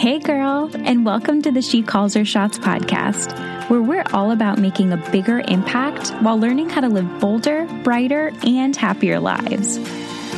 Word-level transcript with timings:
Hey, 0.00 0.18
girl, 0.18 0.70
and 0.72 1.04
welcome 1.04 1.42
to 1.42 1.50
the 1.50 1.60
She 1.60 1.82
Calls 1.82 2.14
Her 2.14 2.24
Shots 2.24 2.58
podcast, 2.58 3.38
where 3.68 3.82
we're 3.82 4.06
all 4.14 4.30
about 4.30 4.58
making 4.58 4.94
a 4.94 5.10
bigger 5.10 5.40
impact 5.40 6.08
while 6.22 6.38
learning 6.38 6.70
how 6.70 6.80
to 6.80 6.88
live 6.88 7.20
bolder, 7.20 7.66
brighter, 7.84 8.32
and 8.42 8.74
happier 8.74 9.20
lives. 9.20 9.78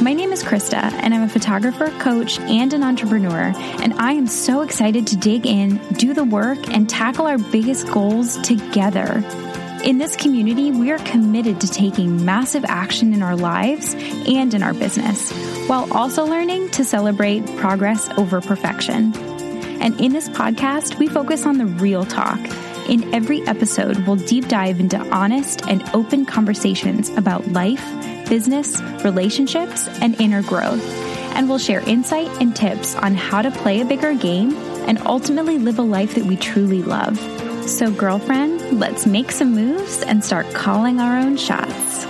My 0.03 0.15
name 0.15 0.33
is 0.33 0.43
Krista, 0.43 0.83
and 0.83 1.15
I'm 1.15 1.23
a 1.23 1.29
photographer, 1.29 1.91
coach, 2.01 2.41
and 2.41 2.73
an 2.73 2.83
entrepreneur, 2.83 3.53
and 3.55 3.95
I 4.01 4.15
am 4.15 4.27
so 4.27 4.63
excited 4.63 5.07
to 5.07 5.17
dig 5.17 5.47
in, 5.47 5.77
do 5.93 6.13
the 6.13 6.25
work, 6.25 6.59
and 6.75 6.91
tackle 6.91 7.29
our 7.29 7.39
biggest 7.39 7.87
goals 7.87 8.39
together. 8.39 9.23
In 9.85 9.99
this 9.99 10.17
community, 10.17 10.73
we 10.73 10.91
are 10.91 10.99
committed 10.99 11.61
to 11.61 11.69
taking 11.69 12.25
massive 12.25 12.65
action 12.65 13.15
in 13.15 13.23
our 13.23 13.37
lives 13.37 13.95
and 13.95 14.55
in 14.55 14.65
our 14.65 14.75
business, 14.75 15.31
while 15.69 15.87
also 15.93 16.25
learning 16.25 16.71
to 16.71 16.85
celebrate 16.85 17.47
progress 17.59 18.09
over 18.19 18.41
perfection. 18.41 19.13
And 19.83 20.01
in 20.01 20.13
this 20.13 20.29
podcast, 20.29 21.01
we 21.01 21.09
focus 21.09 21.45
on 21.45 21.59
the 21.59 21.67
real 21.67 22.05
talk. 22.05 22.39
In 22.89 23.13
every 23.13 23.43
episode, 23.49 23.99
we'll 24.07 24.15
deep 24.15 24.47
dive 24.47 24.79
into 24.79 24.97
honest 25.11 25.67
and 25.67 25.83
open 25.93 26.25
conversations 26.25 27.09
about 27.11 27.49
life, 27.49 27.85
business, 28.29 28.81
relationships, 29.03 29.89
and 30.01 30.19
inner 30.21 30.41
growth. 30.45 30.81
And 31.35 31.49
we'll 31.49 31.59
share 31.59 31.81
insight 31.81 32.29
and 32.41 32.55
tips 32.55 32.95
on 32.95 33.17
how 33.17 33.43
to 33.43 33.51
play 33.51 33.81
a 33.81 33.85
bigger 33.85 34.15
game 34.15 34.53
and 34.87 34.99
ultimately 35.01 35.59
live 35.59 35.81
a 35.81 35.83
life 35.83 36.15
that 36.15 36.27
we 36.27 36.37
truly 36.37 36.83
love. 36.83 37.19
So, 37.69 37.91
girlfriend, 37.91 38.79
let's 38.79 39.05
make 39.05 39.33
some 39.33 39.53
moves 39.53 40.03
and 40.03 40.25
start 40.25 40.47
calling 40.55 41.01
our 41.01 41.19
own 41.19 41.37
shots. 41.37 42.05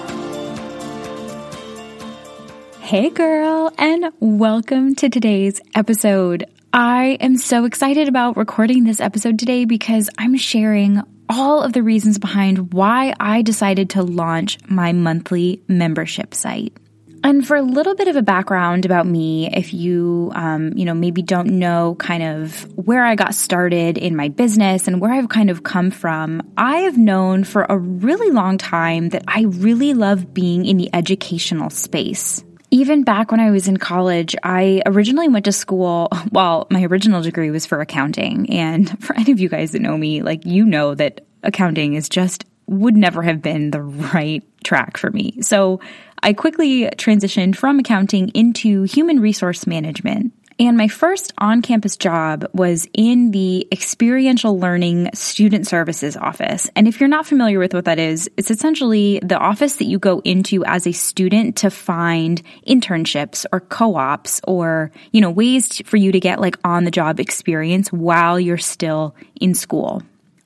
Hey, 2.80 3.08
girl, 3.08 3.72
and 3.78 4.12
welcome 4.20 4.94
to 4.96 5.08
today's 5.08 5.62
episode. 5.74 6.51
I 6.74 7.18
am 7.20 7.36
so 7.36 7.66
excited 7.66 8.08
about 8.08 8.38
recording 8.38 8.84
this 8.84 8.98
episode 8.98 9.38
today 9.38 9.66
because 9.66 10.08
I'm 10.16 10.38
sharing 10.38 11.02
all 11.28 11.62
of 11.62 11.74
the 11.74 11.82
reasons 11.82 12.18
behind 12.18 12.72
why 12.72 13.12
I 13.20 13.42
decided 13.42 13.90
to 13.90 14.02
launch 14.02 14.58
my 14.68 14.92
monthly 14.92 15.62
membership 15.68 16.34
site. 16.34 16.74
And 17.22 17.46
for 17.46 17.56
a 17.56 17.62
little 17.62 17.94
bit 17.94 18.08
of 18.08 18.16
a 18.16 18.22
background 18.22 18.86
about 18.86 19.06
me, 19.06 19.50
if 19.52 19.74
you, 19.74 20.32
um, 20.34 20.72
you 20.74 20.86
know, 20.86 20.94
maybe 20.94 21.20
don't 21.20 21.58
know 21.58 21.94
kind 21.98 22.22
of 22.22 22.62
where 22.74 23.04
I 23.04 23.16
got 23.16 23.34
started 23.34 23.98
in 23.98 24.16
my 24.16 24.28
business 24.28 24.88
and 24.88 24.98
where 24.98 25.12
I've 25.12 25.28
kind 25.28 25.50
of 25.50 25.62
come 25.62 25.90
from, 25.90 26.42
I 26.56 26.78
have 26.78 26.96
known 26.96 27.44
for 27.44 27.66
a 27.68 27.76
really 27.76 28.30
long 28.30 28.56
time 28.56 29.10
that 29.10 29.24
I 29.28 29.42
really 29.42 29.92
love 29.92 30.32
being 30.32 30.64
in 30.64 30.78
the 30.78 30.88
educational 30.94 31.68
space. 31.68 32.42
Even 32.72 33.04
back 33.04 33.30
when 33.30 33.38
I 33.38 33.50
was 33.50 33.68
in 33.68 33.76
college, 33.76 34.34
I 34.42 34.80
originally 34.86 35.28
went 35.28 35.44
to 35.44 35.52
school. 35.52 36.08
Well, 36.32 36.66
my 36.70 36.84
original 36.84 37.20
degree 37.20 37.50
was 37.50 37.66
for 37.66 37.82
accounting. 37.82 38.48
And 38.50 38.98
for 39.04 39.14
any 39.14 39.32
of 39.32 39.38
you 39.38 39.50
guys 39.50 39.72
that 39.72 39.82
know 39.82 39.98
me, 39.98 40.22
like, 40.22 40.46
you 40.46 40.64
know 40.64 40.94
that 40.94 41.26
accounting 41.42 41.92
is 41.92 42.08
just 42.08 42.46
would 42.66 42.96
never 42.96 43.22
have 43.22 43.42
been 43.42 43.70
the 43.70 43.82
right 43.82 44.42
track 44.64 44.96
for 44.96 45.10
me. 45.10 45.42
So 45.42 45.80
I 46.22 46.32
quickly 46.32 46.84
transitioned 46.96 47.56
from 47.56 47.78
accounting 47.78 48.30
into 48.30 48.84
human 48.84 49.20
resource 49.20 49.66
management. 49.66 50.32
And 50.58 50.76
my 50.76 50.88
first 50.88 51.32
on 51.38 51.62
campus 51.62 51.96
job 51.96 52.46
was 52.52 52.88
in 52.92 53.30
the 53.30 53.66
experiential 53.72 54.58
learning 54.58 55.10
student 55.14 55.66
services 55.66 56.16
office. 56.16 56.70
And 56.76 56.86
if 56.86 57.00
you're 57.00 57.08
not 57.08 57.26
familiar 57.26 57.58
with 57.58 57.74
what 57.74 57.86
that 57.86 57.98
is, 57.98 58.30
it's 58.36 58.50
essentially 58.50 59.20
the 59.22 59.38
office 59.38 59.76
that 59.76 59.86
you 59.86 59.98
go 59.98 60.20
into 60.24 60.64
as 60.64 60.86
a 60.86 60.92
student 60.92 61.56
to 61.58 61.70
find 61.70 62.42
internships 62.66 63.46
or 63.52 63.60
co-ops 63.60 64.40
or, 64.44 64.92
you 65.12 65.20
know, 65.20 65.30
ways 65.30 65.80
for 65.84 65.96
you 65.96 66.12
to 66.12 66.20
get 66.20 66.40
like 66.40 66.56
on 66.64 66.84
the 66.84 66.90
job 66.90 67.20
experience 67.20 67.92
while 67.92 68.38
you're 68.38 68.58
still 68.58 69.14
in 69.40 69.54
school. 69.54 70.02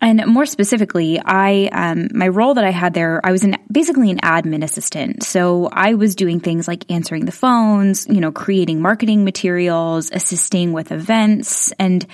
And 0.06 0.24
more 0.24 0.46
specifically, 0.46 1.18
I 1.18 1.68
um, 1.72 2.10
my 2.14 2.28
role 2.28 2.54
that 2.54 2.64
I 2.64 2.70
had 2.70 2.94
there, 2.94 3.20
I 3.24 3.32
was 3.32 3.42
an, 3.42 3.56
basically 3.72 4.08
an 4.08 4.18
admin 4.18 4.62
assistant. 4.62 5.24
So 5.24 5.68
I 5.72 5.94
was 5.94 6.14
doing 6.14 6.38
things 6.38 6.68
like 6.68 6.88
answering 6.88 7.24
the 7.24 7.32
phones, 7.32 8.06
you 8.06 8.20
know, 8.20 8.30
creating 8.30 8.80
marketing 8.80 9.24
materials, 9.24 10.12
assisting 10.12 10.72
with 10.72 10.92
events, 10.92 11.72
and 11.80 12.06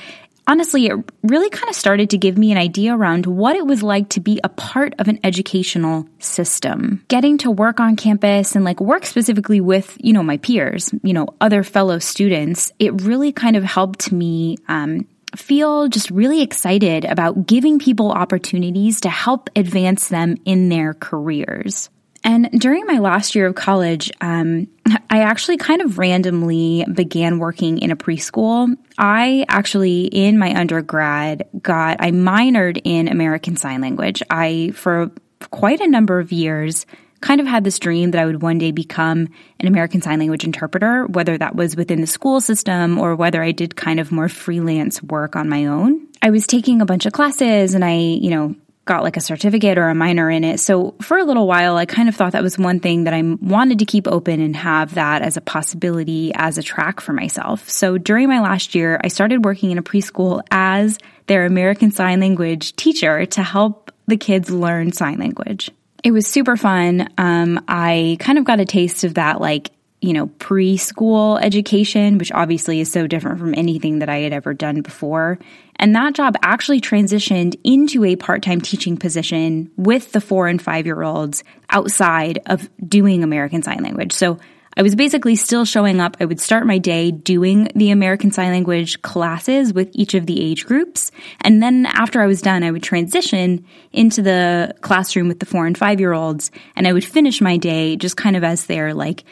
honestly, 0.47 0.87
it 0.87 0.95
really 1.23 1.51
kind 1.51 1.69
of 1.69 1.75
started 1.75 2.09
to 2.11 2.19
give 2.19 2.39
me 2.39 2.51
an 2.51 2.57
idea 2.57 2.97
around 2.97 3.27
what 3.27 3.57
it 3.57 3.67
was 3.67 3.83
like 3.83 4.09
to 4.11 4.21
be 4.21 4.41
a 4.43 4.49
part 4.49 4.95
of 4.99 5.09
an 5.09 5.21
educational 5.23 6.09
system. 6.19 7.05
Getting 7.09 7.37
to 7.39 7.51
work 7.51 7.79
on 7.79 7.97
campus 7.97 8.57
and 8.57 8.65
like 8.65 8.81
work 8.81 9.05
specifically 9.05 9.61
with, 9.61 9.99
you 10.01 10.15
know, 10.15 10.23
my 10.23 10.39
peers, 10.39 10.93
you 11.03 11.13
know, 11.13 11.29
other 11.43 11.63
fellow 11.63 11.99
students, 11.99 12.73
it 12.79 13.03
really 13.03 13.33
kind 13.33 13.55
of 13.55 13.65
helped 13.65 14.11
me 14.11 14.57
um, 14.67 15.07
feel 15.37 15.89
just 15.89 16.11
really 16.11 16.43
excited 16.43 17.05
about 17.05 17.47
giving 17.47 17.79
people 17.79 18.11
opportunities 18.11 19.01
to 19.03 19.09
help 19.09 19.51
advance 19.57 20.09
them 20.09 20.37
in 20.45 20.69
their 20.69 20.95
careers. 20.95 21.91
And 22.25 22.49
during 22.53 22.87
my 22.87 22.99
last 22.99 23.35
year 23.35 23.47
of 23.47 23.55
college, 23.55 24.13
um, 24.21 24.69
I 25.11 25.23
actually 25.23 25.57
kind 25.57 25.83
of 25.83 25.99
randomly 25.99 26.87
began 26.93 27.39
working 27.39 27.79
in 27.79 27.91
a 27.91 27.97
preschool. 27.97 28.77
I 28.97 29.45
actually, 29.49 30.05
in 30.05 30.39
my 30.39 30.55
undergrad, 30.55 31.49
got, 31.61 31.97
I 32.01 32.13
minored 32.13 32.81
in 32.85 33.09
American 33.09 33.57
Sign 33.57 33.81
Language. 33.81 34.23
I, 34.31 34.73
for 34.75 35.11
quite 35.51 35.81
a 35.81 35.89
number 35.89 36.21
of 36.21 36.31
years, 36.31 36.87
kind 37.23 37.41
of 37.41 37.47
had 37.47 37.65
this 37.65 37.79
dream 37.79 38.11
that 38.11 38.21
I 38.21 38.27
would 38.27 38.43
one 38.43 38.59
day 38.59 38.73
become 38.73 39.29
an 39.59 39.67
American 39.67 40.03
Sign 40.03 40.19
Language 40.19 40.45
interpreter, 40.45 41.07
whether 41.07 41.39
that 41.39 41.57
was 41.57 41.75
within 41.77 42.01
the 42.01 42.07
school 42.07 42.41
system 42.41 42.99
or 42.99 43.17
whether 43.17 43.43
I 43.43 43.53
did 43.53 43.77
kind 43.77 43.99
of 43.99 44.13
more 44.13 44.29
freelance 44.29 45.03
work 45.03 45.37
on 45.37 45.49
my 45.49 45.67
own. 45.67 46.07
I 46.21 46.31
was 46.31 46.47
taking 46.47 46.83
a 46.83 46.87
bunch 46.87 47.07
of 47.07 47.13
classes 47.13 47.75
and 47.75 47.85
I, 47.85 47.95
you 47.95 48.31
know, 48.31 48.55
got 48.85 49.05
like 49.05 49.17
a 49.17 49.21
certificate 49.21 49.79
or 49.79 49.89
a 49.89 49.95
minor 49.95 50.29
in 50.29 50.43
it. 50.43 50.59
So 50.59 50.95
for 51.01 51.17
a 51.17 51.25
little 51.25 51.47
while, 51.47 51.77
I 51.77 51.87
kind 51.87 52.09
of 52.09 52.17
thought 52.17 52.33
that 52.33 52.43
was 52.43 52.59
one 52.59 52.81
thing 52.81 53.05
that 53.05 53.15
I 53.15 53.23
wanted 53.23 53.79
to 53.79 53.85
keep 53.85 54.09
open 54.09 54.41
and 54.41 54.57
have 54.57 54.95
that 54.95 55.23
as 55.23 55.37
a 55.37 55.41
possibility 55.41 56.33
as 56.35 56.59
a 56.59 56.63
track 56.63 57.01
for 57.01 57.13
myself. 57.13 57.71
So 57.71 57.97
during 57.97 58.29
my 58.29 58.41
last 58.41 58.75
year, 58.75 59.01
I 59.03 59.09
started 59.09 59.45
working 59.45 59.71
in 59.71 59.79
a 59.79 59.83
preschool 59.83 60.43
as 60.51 60.99
their 61.29 61.47
American 61.47 61.93
Sign 61.93 62.19
Language 62.19 62.75
teacher 62.75 63.25
to 63.27 63.43
help 63.43 63.93
the 64.09 64.17
kids 64.17 64.51
learn 64.51 64.93
sign 64.93 65.19
language. 65.19 65.71
It 66.03 66.11
was 66.11 66.27
super 66.27 66.57
fun. 66.57 67.09
Um, 67.17 67.65
I 67.69 68.17
kind 68.21 68.39
of 68.39 68.45
got 68.45 68.61
a 68.61 68.65
taste 68.65 69.05
of 69.05 69.15
that, 69.15 69.41
like, 69.41 69.71
you 70.01 70.13
know, 70.13 70.27
preschool 70.27 71.41
education, 71.41 72.19
which 72.19 72.33
obviously 72.33 72.81
is 72.81 72.91
so 72.91 73.07
different 73.07 73.39
from 73.39 73.55
anything 73.55 74.01
that 74.01 74.09
I 74.09 74.19
had 74.19 74.33
ever 74.33 74.53
done 74.53 74.83
before. 74.83 75.39
And 75.77 75.95
that 75.95 76.15
job 76.15 76.37
actually 76.43 76.81
transitioned 76.81 77.59
into 77.63 78.05
a 78.05 78.17
part 78.17 78.43
time 78.43 78.61
teaching 78.61 78.97
position 78.97 79.71
with 79.77 80.11
the 80.11 80.21
four 80.21 80.49
and 80.49 80.61
five 80.61 80.87
year 80.87 81.03
olds 81.03 81.45
outside 81.71 82.41
of 82.47 82.69
doing 82.87 83.23
American 83.23 83.63
Sign 83.63 83.83
Language. 83.85 84.13
So 84.13 84.41
I 84.77 84.83
was 84.83 84.95
basically 84.95 85.37
still 85.37 85.65
showing 85.65 86.01
up. 86.01 86.17
I 86.21 86.25
would 86.25 86.41
start 86.41 86.67
my 86.67 86.79
day 86.79 87.11
doing 87.11 87.69
the 87.75 87.91
American 87.91 88.31
Sign 88.31 88.51
Language 88.51 89.03
classes 89.03 89.75
with 89.75 89.91
each 89.93 90.15
of 90.15 90.27
the 90.27 90.41
age 90.41 90.67
groups. 90.67 91.11
And 91.43 91.63
then 91.63 91.87
after 91.87 92.21
I 92.21 92.27
was 92.27 92.41
done, 92.41 92.63
I 92.63 92.71
would 92.71 92.83
transition 92.83 93.65
into 93.93 94.23
the 94.23 94.75
classroom 94.81 95.29
with 95.29 95.41
the 95.41 95.47
four 95.47 95.67
and 95.67 95.77
five 95.77 96.01
year 96.01 96.13
olds. 96.13 96.51
And 96.75 96.89
I 96.89 96.93
would 96.93 97.05
finish 97.05 97.41
my 97.41 97.59
day 97.59 97.97
just 97.97 98.17
kind 98.17 98.37
of 98.37 98.45
as 98.45 98.67
their 98.67 98.95
like 98.95 99.25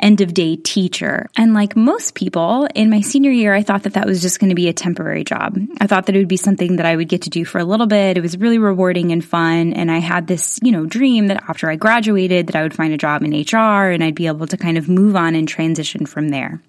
end 0.00 0.20
of 0.20 0.34
day 0.34 0.56
teacher. 0.56 1.28
And 1.36 1.54
like 1.54 1.76
most 1.76 2.14
people 2.14 2.68
in 2.74 2.90
my 2.90 3.00
senior 3.00 3.30
year, 3.30 3.54
I 3.54 3.62
thought 3.62 3.82
that 3.84 3.94
that 3.94 4.06
was 4.06 4.22
just 4.22 4.40
going 4.40 4.50
to 4.50 4.54
be 4.54 4.68
a 4.68 4.72
temporary 4.72 5.24
job. 5.24 5.58
I 5.80 5.86
thought 5.86 6.06
that 6.06 6.14
it 6.14 6.18
would 6.18 6.28
be 6.28 6.36
something 6.36 6.76
that 6.76 6.86
I 6.86 6.96
would 6.96 7.08
get 7.08 7.22
to 7.22 7.30
do 7.30 7.44
for 7.44 7.58
a 7.58 7.64
little 7.64 7.86
bit. 7.86 8.16
It 8.16 8.22
was 8.22 8.36
really 8.38 8.58
rewarding 8.58 9.12
and 9.12 9.24
fun. 9.24 9.72
And 9.72 9.90
I 9.90 9.98
had 9.98 10.26
this, 10.26 10.58
you 10.62 10.72
know, 10.72 10.86
dream 10.86 11.28
that 11.28 11.42
after 11.48 11.70
I 11.70 11.76
graduated 11.76 12.48
that 12.48 12.56
I 12.56 12.62
would 12.62 12.74
find 12.74 12.92
a 12.92 12.98
job 12.98 13.22
in 13.22 13.32
HR 13.32 13.90
and 13.90 14.02
I'd 14.02 14.14
be 14.14 14.26
able 14.26 14.46
to 14.46 14.56
kind 14.56 14.78
of 14.78 14.88
move 14.88 15.16
on 15.16 15.34
and 15.34 15.48
transition 15.48 16.06
from 16.06 16.28
there. 16.28 16.60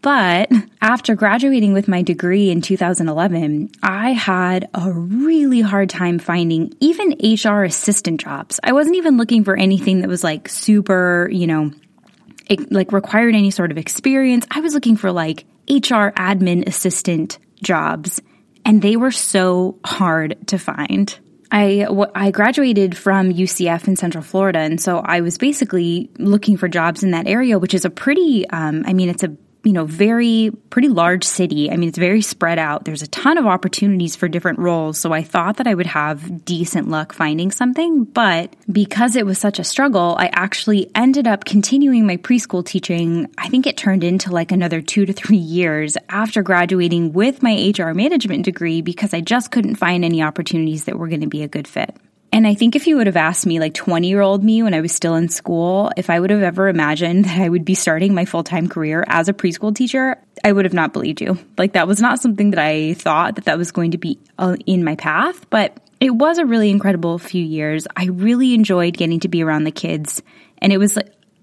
But 0.00 0.50
after 0.80 1.14
graduating 1.14 1.72
with 1.72 1.88
my 1.88 2.02
degree 2.02 2.50
in 2.50 2.60
2011, 2.60 3.70
I 3.82 4.12
had 4.12 4.68
a 4.72 4.92
really 4.92 5.60
hard 5.60 5.90
time 5.90 6.18
finding 6.18 6.72
even 6.80 7.16
HR 7.20 7.64
assistant 7.64 8.20
jobs. 8.20 8.60
I 8.62 8.72
wasn't 8.72 8.96
even 8.96 9.16
looking 9.16 9.44
for 9.44 9.56
anything 9.56 10.00
that 10.00 10.08
was 10.08 10.22
like 10.22 10.48
super, 10.48 11.28
you 11.32 11.46
know, 11.46 11.72
it, 12.48 12.72
like 12.72 12.92
required 12.92 13.34
any 13.34 13.50
sort 13.50 13.70
of 13.70 13.78
experience. 13.78 14.46
I 14.50 14.60
was 14.60 14.74
looking 14.74 14.96
for 14.96 15.12
like 15.12 15.44
HR 15.68 16.10
admin 16.16 16.66
assistant 16.66 17.38
jobs 17.62 18.20
and 18.64 18.82
they 18.82 18.96
were 18.96 19.10
so 19.10 19.78
hard 19.84 20.36
to 20.48 20.58
find. 20.58 21.18
I, 21.50 21.86
I 22.14 22.30
graduated 22.30 22.96
from 22.96 23.32
UCF 23.32 23.88
in 23.88 23.96
Central 23.96 24.22
Florida, 24.22 24.58
and 24.58 24.78
so 24.78 24.98
I 24.98 25.22
was 25.22 25.38
basically 25.38 26.10
looking 26.18 26.58
for 26.58 26.68
jobs 26.68 27.02
in 27.02 27.12
that 27.12 27.26
area, 27.26 27.58
which 27.58 27.72
is 27.72 27.86
a 27.86 27.90
pretty, 27.90 28.46
um, 28.50 28.84
I 28.86 28.92
mean, 28.92 29.08
it's 29.08 29.22
a 29.22 29.34
you 29.64 29.72
know, 29.72 29.84
very 29.84 30.50
pretty 30.70 30.88
large 30.88 31.24
city. 31.24 31.70
I 31.70 31.76
mean, 31.76 31.88
it's 31.88 31.98
very 31.98 32.22
spread 32.22 32.58
out. 32.58 32.84
There's 32.84 33.02
a 33.02 33.08
ton 33.08 33.38
of 33.38 33.46
opportunities 33.46 34.14
for 34.14 34.28
different 34.28 34.60
roles. 34.60 34.98
So 34.98 35.12
I 35.12 35.22
thought 35.22 35.56
that 35.56 35.66
I 35.66 35.74
would 35.74 35.86
have 35.86 36.44
decent 36.44 36.88
luck 36.88 37.12
finding 37.12 37.50
something. 37.50 38.04
But 38.04 38.54
because 38.70 39.16
it 39.16 39.26
was 39.26 39.38
such 39.38 39.58
a 39.58 39.64
struggle, 39.64 40.16
I 40.18 40.30
actually 40.32 40.90
ended 40.94 41.26
up 41.26 41.44
continuing 41.44 42.06
my 42.06 42.16
preschool 42.16 42.64
teaching. 42.64 43.28
I 43.36 43.48
think 43.48 43.66
it 43.66 43.76
turned 43.76 44.04
into 44.04 44.30
like 44.32 44.52
another 44.52 44.80
two 44.80 45.06
to 45.06 45.12
three 45.12 45.36
years 45.36 45.96
after 46.08 46.42
graduating 46.42 47.12
with 47.12 47.42
my 47.42 47.72
HR 47.76 47.92
management 47.94 48.44
degree 48.44 48.80
because 48.80 49.12
I 49.12 49.20
just 49.20 49.50
couldn't 49.50 49.76
find 49.76 50.04
any 50.04 50.22
opportunities 50.22 50.84
that 50.84 50.98
were 50.98 51.08
going 51.08 51.22
to 51.22 51.26
be 51.26 51.42
a 51.42 51.48
good 51.48 51.66
fit. 51.66 51.94
And 52.32 52.46
I 52.46 52.54
think 52.54 52.76
if 52.76 52.86
you 52.86 52.96
would 52.96 53.06
have 53.06 53.16
asked 53.16 53.46
me, 53.46 53.58
like 53.58 53.74
20 53.74 54.08
year 54.08 54.20
old 54.20 54.44
me 54.44 54.62
when 54.62 54.74
I 54.74 54.80
was 54.80 54.92
still 54.92 55.14
in 55.14 55.28
school, 55.28 55.90
if 55.96 56.10
I 56.10 56.20
would 56.20 56.30
have 56.30 56.42
ever 56.42 56.68
imagined 56.68 57.24
that 57.24 57.40
I 57.40 57.48
would 57.48 57.64
be 57.64 57.74
starting 57.74 58.14
my 58.14 58.24
full 58.24 58.44
time 58.44 58.68
career 58.68 59.04
as 59.08 59.28
a 59.28 59.32
preschool 59.32 59.74
teacher, 59.74 60.16
I 60.44 60.52
would 60.52 60.64
have 60.64 60.74
not 60.74 60.92
believed 60.92 61.20
you. 61.20 61.38
Like 61.56 61.72
that 61.72 61.88
was 61.88 62.00
not 62.00 62.20
something 62.20 62.50
that 62.50 62.60
I 62.60 62.94
thought 62.94 63.36
that 63.36 63.46
that 63.46 63.58
was 63.58 63.72
going 63.72 63.92
to 63.92 63.98
be 63.98 64.18
uh, 64.38 64.56
in 64.66 64.84
my 64.84 64.94
path, 64.94 65.48
but 65.50 65.78
it 66.00 66.10
was 66.10 66.38
a 66.38 66.46
really 66.46 66.70
incredible 66.70 67.18
few 67.18 67.44
years. 67.44 67.86
I 67.96 68.06
really 68.06 68.54
enjoyed 68.54 68.96
getting 68.96 69.20
to 69.20 69.28
be 69.28 69.42
around 69.42 69.64
the 69.64 69.72
kids 69.72 70.22
and 70.58 70.72
it 70.72 70.78
was 70.78 70.98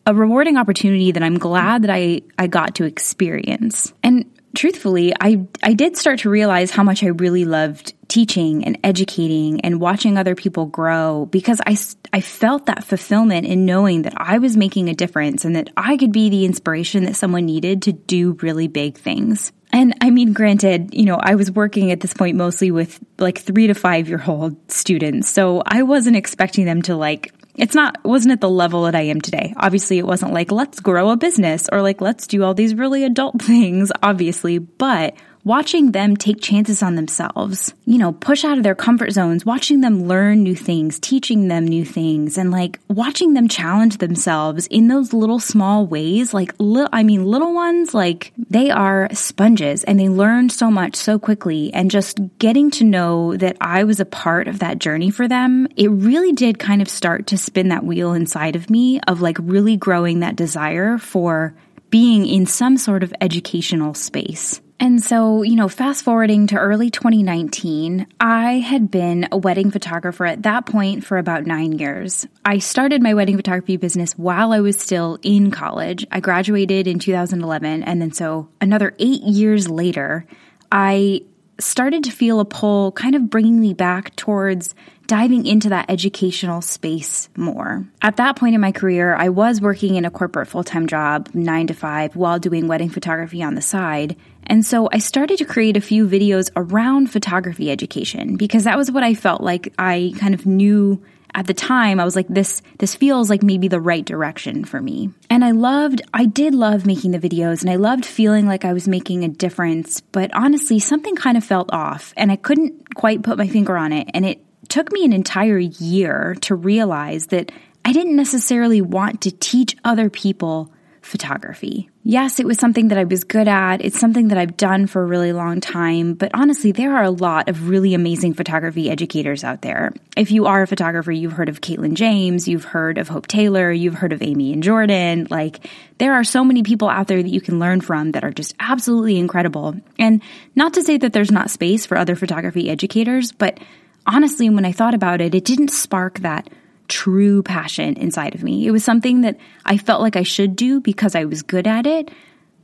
a 0.06 0.14
rewarding 0.14 0.58
opportunity 0.58 1.12
that 1.12 1.24
I'm 1.24 1.38
glad 1.38 1.84
that 1.84 1.90
I, 1.90 2.22
I 2.38 2.48
got 2.48 2.76
to 2.76 2.86
experience. 2.86 3.92
And 4.04 4.32
truthfully, 4.56 5.14
I, 5.20 5.46
I 5.62 5.74
did 5.74 5.98
start 5.98 6.20
to 6.20 6.30
realize 6.30 6.72
how 6.72 6.84
much 6.84 7.04
I 7.04 7.08
really 7.08 7.46
loved 7.46 7.94
teaching 8.08 8.66
and 8.66 8.78
educating 8.84 9.62
and 9.62 9.80
watching 9.82 10.18
other 10.18 10.36
people 10.36 10.66
grow 10.66 11.26
because 11.26 11.60
I, 11.66 11.78
I 12.14 12.22
felt 12.22 12.68
that 12.68 12.84
fulfillment 12.84 13.48
in 13.48 13.66
knowing 13.66 14.04
that 14.04 14.14
I 14.18 14.38
was 14.38 14.56
making 14.56 14.90
a 14.90 14.94
difference 14.94 15.46
and 15.46 15.56
that 15.56 15.70
I 15.76 15.98
could 15.98 16.12
be 16.12 16.30
the 16.30 16.46
inspiration 16.46 17.06
that 17.06 17.16
someone 17.16 17.46
needed 17.46 17.84
to 17.84 17.94
do 17.94 18.34
really 18.42 18.68
big 18.68 18.98
things. 18.98 19.52
And 19.72 19.96
I 20.02 20.10
mean, 20.10 20.34
granted, 20.34 20.94
you 20.94 21.06
know, 21.06 21.18
I 21.20 21.36
was 21.36 21.52
working 21.52 21.92
at 21.92 22.00
this 22.00 22.14
point 22.14 22.38
mostly 22.38 22.72
with 22.72 23.00
like 23.18 23.40
three 23.40 23.68
to 23.68 23.74
five 23.74 24.08
year 24.08 24.24
old 24.26 24.72
students. 24.72 25.30
So 25.30 25.64
I 25.66 25.84
wasn't 25.84 26.16
expecting 26.16 26.66
them 26.66 26.82
to 26.84 26.96
like 26.96 27.34
it's 27.58 27.76
not 27.76 27.98
wasn't 28.04 28.34
at 28.34 28.42
the 28.42 28.50
level 28.50 28.84
that 28.84 28.96
I 28.96 29.02
am 29.02 29.22
today. 29.22 29.54
Obviously, 29.58 29.98
it 29.98 30.06
wasn't 30.06 30.34
like 30.34 30.52
let's 30.52 30.80
grow 30.80 31.10
a 31.10 31.18
business 31.18 31.70
or 31.72 31.82
like 31.82 32.02
let's 32.02 32.28
do 32.28 32.44
all 32.44 32.54
these 32.54 32.76
really 32.76 33.04
adult 33.04 33.42
things, 33.42 33.92
obviously, 34.04 34.58
but 34.58 35.16
watching 35.46 35.92
them 35.92 36.18
take 36.18 36.42
chances 36.42 36.82
on 36.82 36.96
themselves, 36.96 37.74
you 37.86 38.00
know, 38.00 38.12
push 38.12 38.44
out 38.44 38.58
of 38.58 38.64
their 38.64 38.76
comfort 38.76 39.12
zones, 39.12 39.46
watching 39.46 39.80
them 39.80 40.08
learn 40.08 40.42
new 40.42 40.56
things, 40.56 41.00
teaching 41.00 41.48
them 41.48 41.66
new 41.66 41.86
things, 41.86 42.38
and 42.38 42.50
like 42.52 42.80
watching 42.90 43.36
them 43.36 43.48
challenge 43.48 44.00
themselves 44.00 44.66
in 44.68 44.88
those 44.88 45.14
little 45.14 45.40
small 45.40 45.86
ways. 45.86 46.34
Like, 46.34 46.54
li- 46.58 46.88
I 46.92 47.04
mean, 47.04 47.26
little 47.26 47.54
ones, 47.54 47.94
like 47.94 48.34
they 48.50 48.72
are 48.72 49.08
sponges 49.14 49.84
and 49.84 50.00
they 50.00 50.10
learn 50.10 50.50
so 50.50 50.72
much 50.72 50.96
so 50.96 51.20
quickly. 51.20 51.72
And 51.74 51.92
just 51.92 52.20
getting 52.40 52.72
to 52.72 52.84
know 52.84 53.38
that 53.38 53.56
I 53.62 53.84
was 53.84 54.00
a 54.00 54.06
part 54.06 54.48
of 54.48 54.60
that 54.60 54.80
journey 54.80 55.12
for 55.12 55.28
them, 55.28 55.68
it 55.76 55.92
really 55.92 56.34
did 56.34 56.58
kind 56.58 56.82
of 56.82 56.90
start 56.90 57.28
to 57.28 57.38
spin 57.38 57.70
that 57.70 57.86
wheel 57.86 58.14
inside 58.14 58.56
of 58.56 58.72
me 58.72 59.00
of 59.08 59.22
like 59.22 59.38
really 59.40 59.78
growing 59.78 60.22
that 60.22 60.36
desire 60.36 60.98
for 60.98 61.54
being 61.92 62.26
in 62.26 62.48
some 62.48 62.78
sort 62.78 63.04
of 63.04 63.14
educational 63.22 63.94
space. 63.94 64.60
And 64.80 65.02
so, 65.02 65.42
you 65.42 65.56
know, 65.56 65.70
fast 65.70 66.04
forwarding 66.04 66.48
to 66.48 66.58
early 66.58 66.90
2019, 66.90 68.08
I 68.20 68.54
had 68.54 68.92
been 68.92 69.28
a 69.32 69.38
wedding 69.38 69.72
photographer 69.72 70.26
at 70.26 70.44
that 70.44 70.66
point 70.66 71.06
for 71.06 71.18
about 71.18 71.46
nine 71.46 71.80
years. 71.80 72.28
I 72.44 72.58
started 72.58 73.02
my 73.02 73.14
wedding 73.14 73.38
photography 73.38 73.78
business 73.78 74.18
while 74.18 74.52
I 74.52 74.60
was 74.60 74.78
still 74.78 75.18
in 75.24 75.50
college. 75.50 76.06
I 76.12 76.20
graduated 76.20 76.88
in 76.88 77.00
2011. 77.00 77.84
And 77.84 78.02
then, 78.02 78.12
so 78.12 78.50
another 78.60 78.94
eight 79.00 79.22
years 79.24 79.70
later, 79.70 80.26
I 80.72 81.22
started 81.58 82.04
to 82.04 82.12
feel 82.12 82.42
a 82.42 82.46
pull 82.46 82.92
kind 82.92 83.16
of 83.16 83.30
bringing 83.30 83.60
me 83.60 83.74
back 83.74 84.14
towards 84.18 84.76
diving 85.08 85.46
into 85.46 85.70
that 85.70 85.90
educational 85.90 86.62
space 86.62 87.30
more. 87.36 87.86
At 88.02 88.18
that 88.18 88.36
point 88.36 88.56
in 88.56 88.62
my 88.62 88.72
career, 88.72 89.16
I 89.16 89.30
was 89.30 89.62
working 89.62 89.96
in 89.96 90.06
a 90.06 90.12
corporate 90.12 90.48
full 90.48 90.64
time 90.64 90.88
job, 90.88 91.30
nine 91.34 91.68
to 91.68 91.74
five, 91.74 92.16
while 92.16 92.40
doing 92.40 92.68
wedding 92.68 92.90
photography 92.90 93.44
on 93.44 93.56
the 93.56 93.62
side. 93.62 94.16
And 94.48 94.66
so 94.66 94.90
I 94.92 95.00
started 95.00 95.38
to 95.40 95.46
create 95.46 95.78
a 95.78 95.82
few 95.82 96.08
videos 96.08 96.52
around 96.56 97.12
photography 97.12 97.72
education 97.72 98.38
because 98.38 98.66
that 98.66 98.78
was 98.78 98.92
what 98.92 99.04
I 99.04 99.16
felt 99.16 99.42
like 99.42 99.74
I 99.78 100.14
kind 100.18 100.34
of 100.34 100.46
knew 100.46 101.04
at 101.36 101.48
the 101.48 101.54
time 101.54 102.00
I 102.00 102.06
was 102.06 102.16
like 102.16 102.28
this 102.30 102.62
this 102.80 102.96
feels 102.96 103.30
like 103.30 103.44
maybe 103.44 103.68
the 103.68 103.82
right 103.82 104.06
direction 104.06 104.64
for 104.64 104.82
me. 104.82 105.12
And 105.30 105.44
I 105.44 105.52
loved 105.52 106.02
I 106.14 106.26
did 106.26 106.56
love 106.56 106.86
making 106.86 107.12
the 107.12 107.20
videos 107.20 107.62
and 107.62 107.70
I 107.70 107.76
loved 107.76 108.06
feeling 108.06 108.48
like 108.48 108.66
I 108.66 108.74
was 108.74 108.88
making 108.88 109.24
a 109.24 109.28
difference, 109.28 110.00
but 110.00 110.34
honestly 110.34 110.80
something 110.80 111.16
kind 111.16 111.38
of 111.38 111.44
felt 111.44 111.72
off 111.74 112.14
and 112.16 112.32
I 112.32 112.38
couldn't 112.38 112.96
quite 112.96 113.22
put 113.22 113.38
my 113.38 113.48
finger 113.48 113.76
on 113.76 113.92
it 113.92 114.10
and 114.14 114.26
it 114.26 114.42
took 114.70 114.92
me 114.92 115.06
an 115.06 115.14
entire 115.14 115.58
year 115.58 116.36
to 116.42 116.56
realize 116.56 117.28
that 117.28 117.52
I 117.84 117.92
didn't 117.92 118.16
necessarily 118.16 118.82
want 118.82 119.22
to 119.22 119.32
teach 119.32 119.76
other 119.84 120.10
people 120.10 120.72
photography. 121.06 121.88
Yes, 122.04 122.40
it 122.40 122.48
was 122.48 122.58
something 122.58 122.88
that 122.88 122.98
I 122.98 123.04
was 123.04 123.24
good 123.24 123.48
at. 123.48 123.86
It's 123.86 124.00
something 124.00 124.30
that 124.30 124.40
I've 124.40 124.58
done 124.58 124.88
for 124.88 125.04
a 125.04 125.06
really 125.06 125.34
long 125.34 125.62
time. 125.62 126.16
But 126.16 126.32
honestly, 126.34 126.72
there 126.72 126.96
are 126.96 127.04
a 127.04 127.12
lot 127.12 127.48
of 127.48 127.70
really 127.70 127.94
amazing 127.94 128.34
photography 128.34 128.90
educators 128.90 129.44
out 129.44 129.62
there. 129.62 129.94
If 130.18 130.32
you 130.32 130.48
are 130.48 130.64
a 130.64 130.68
photographer, 130.68 131.12
you've 131.12 131.34
heard 131.34 131.48
of 131.48 131.62
Katelyn 131.62 131.94
James, 131.94 132.48
you've 132.48 132.64
heard 132.64 132.98
of 132.98 133.08
Hope 133.08 133.28
Taylor, 133.28 133.72
you've 133.72 133.94
heard 133.94 134.14
of 134.14 134.24
Amy 134.24 134.52
and 134.52 134.64
Jordan. 134.64 135.28
Like, 135.30 135.68
there 136.00 136.14
are 136.14 136.24
so 136.24 136.44
many 136.44 136.64
people 136.64 136.90
out 136.90 137.08
there 137.08 137.22
that 137.22 137.30
you 137.30 137.42
can 137.42 137.60
learn 137.60 137.82
from 137.82 138.12
that 138.14 138.24
are 138.24 138.32
just 138.32 138.56
absolutely 138.60 139.18
incredible. 139.18 139.76
And 140.00 140.24
not 140.56 140.74
to 140.74 140.84
say 140.84 140.98
that 140.98 141.14
there's 141.14 141.32
not 141.32 141.52
space 141.52 141.86
for 141.86 141.98
other 141.98 142.16
photography 142.16 142.70
educators, 142.70 143.32
but 143.32 143.60
honestly, 144.06 144.50
when 144.50 144.66
I 144.66 144.72
thought 144.72 144.94
about 144.94 145.22
it, 145.22 145.36
it 145.36 145.46
didn't 145.46 145.70
spark 145.70 146.20
that 146.20 146.50
true 146.88 147.44
passion 147.44 147.96
inside 147.96 148.36
of 148.36 148.44
me. 148.44 148.68
It 148.68 148.72
was 148.72 148.84
something 148.84 149.22
that 149.22 149.38
I 149.66 149.78
felt 149.78 150.02
like 150.02 150.16
I 150.16 150.24
should 150.24 150.56
do 150.56 150.80
because 150.80 151.16
I 151.16 151.26
was 151.26 151.42
good 151.42 151.68
at 151.68 151.88
it, 151.88 152.10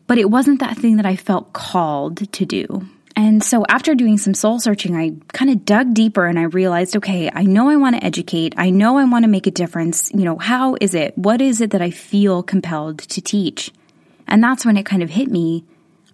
but 0.07 0.17
it 0.17 0.29
wasn't 0.29 0.59
that 0.59 0.77
thing 0.77 0.97
that 0.97 1.05
I 1.05 1.15
felt 1.15 1.53
called 1.53 2.31
to 2.33 2.45
do. 2.45 2.85
And 3.15 3.43
so 3.43 3.65
after 3.67 3.93
doing 3.93 4.17
some 4.17 4.33
soul 4.33 4.59
searching, 4.59 4.95
I 4.95 5.13
kind 5.33 5.51
of 5.51 5.65
dug 5.65 5.93
deeper 5.93 6.25
and 6.25 6.39
I 6.39 6.43
realized, 6.43 6.95
okay, 6.97 7.29
I 7.33 7.43
know 7.43 7.69
I 7.69 7.75
want 7.75 7.95
to 7.95 8.03
educate. 8.03 8.53
I 8.57 8.69
know 8.69 8.97
I 8.97 9.05
want 9.05 9.25
to 9.25 9.29
make 9.29 9.47
a 9.47 9.51
difference. 9.51 10.11
You 10.13 10.23
know, 10.23 10.37
how 10.37 10.77
is 10.79 10.95
it? 10.95 11.17
What 11.17 11.41
is 11.41 11.61
it 11.61 11.71
that 11.71 11.81
I 11.81 11.91
feel 11.91 12.41
compelled 12.41 12.99
to 12.99 13.21
teach? 13.21 13.71
And 14.27 14.41
that's 14.41 14.65
when 14.65 14.77
it 14.77 14.85
kind 14.85 15.03
of 15.03 15.09
hit 15.09 15.29
me. 15.29 15.65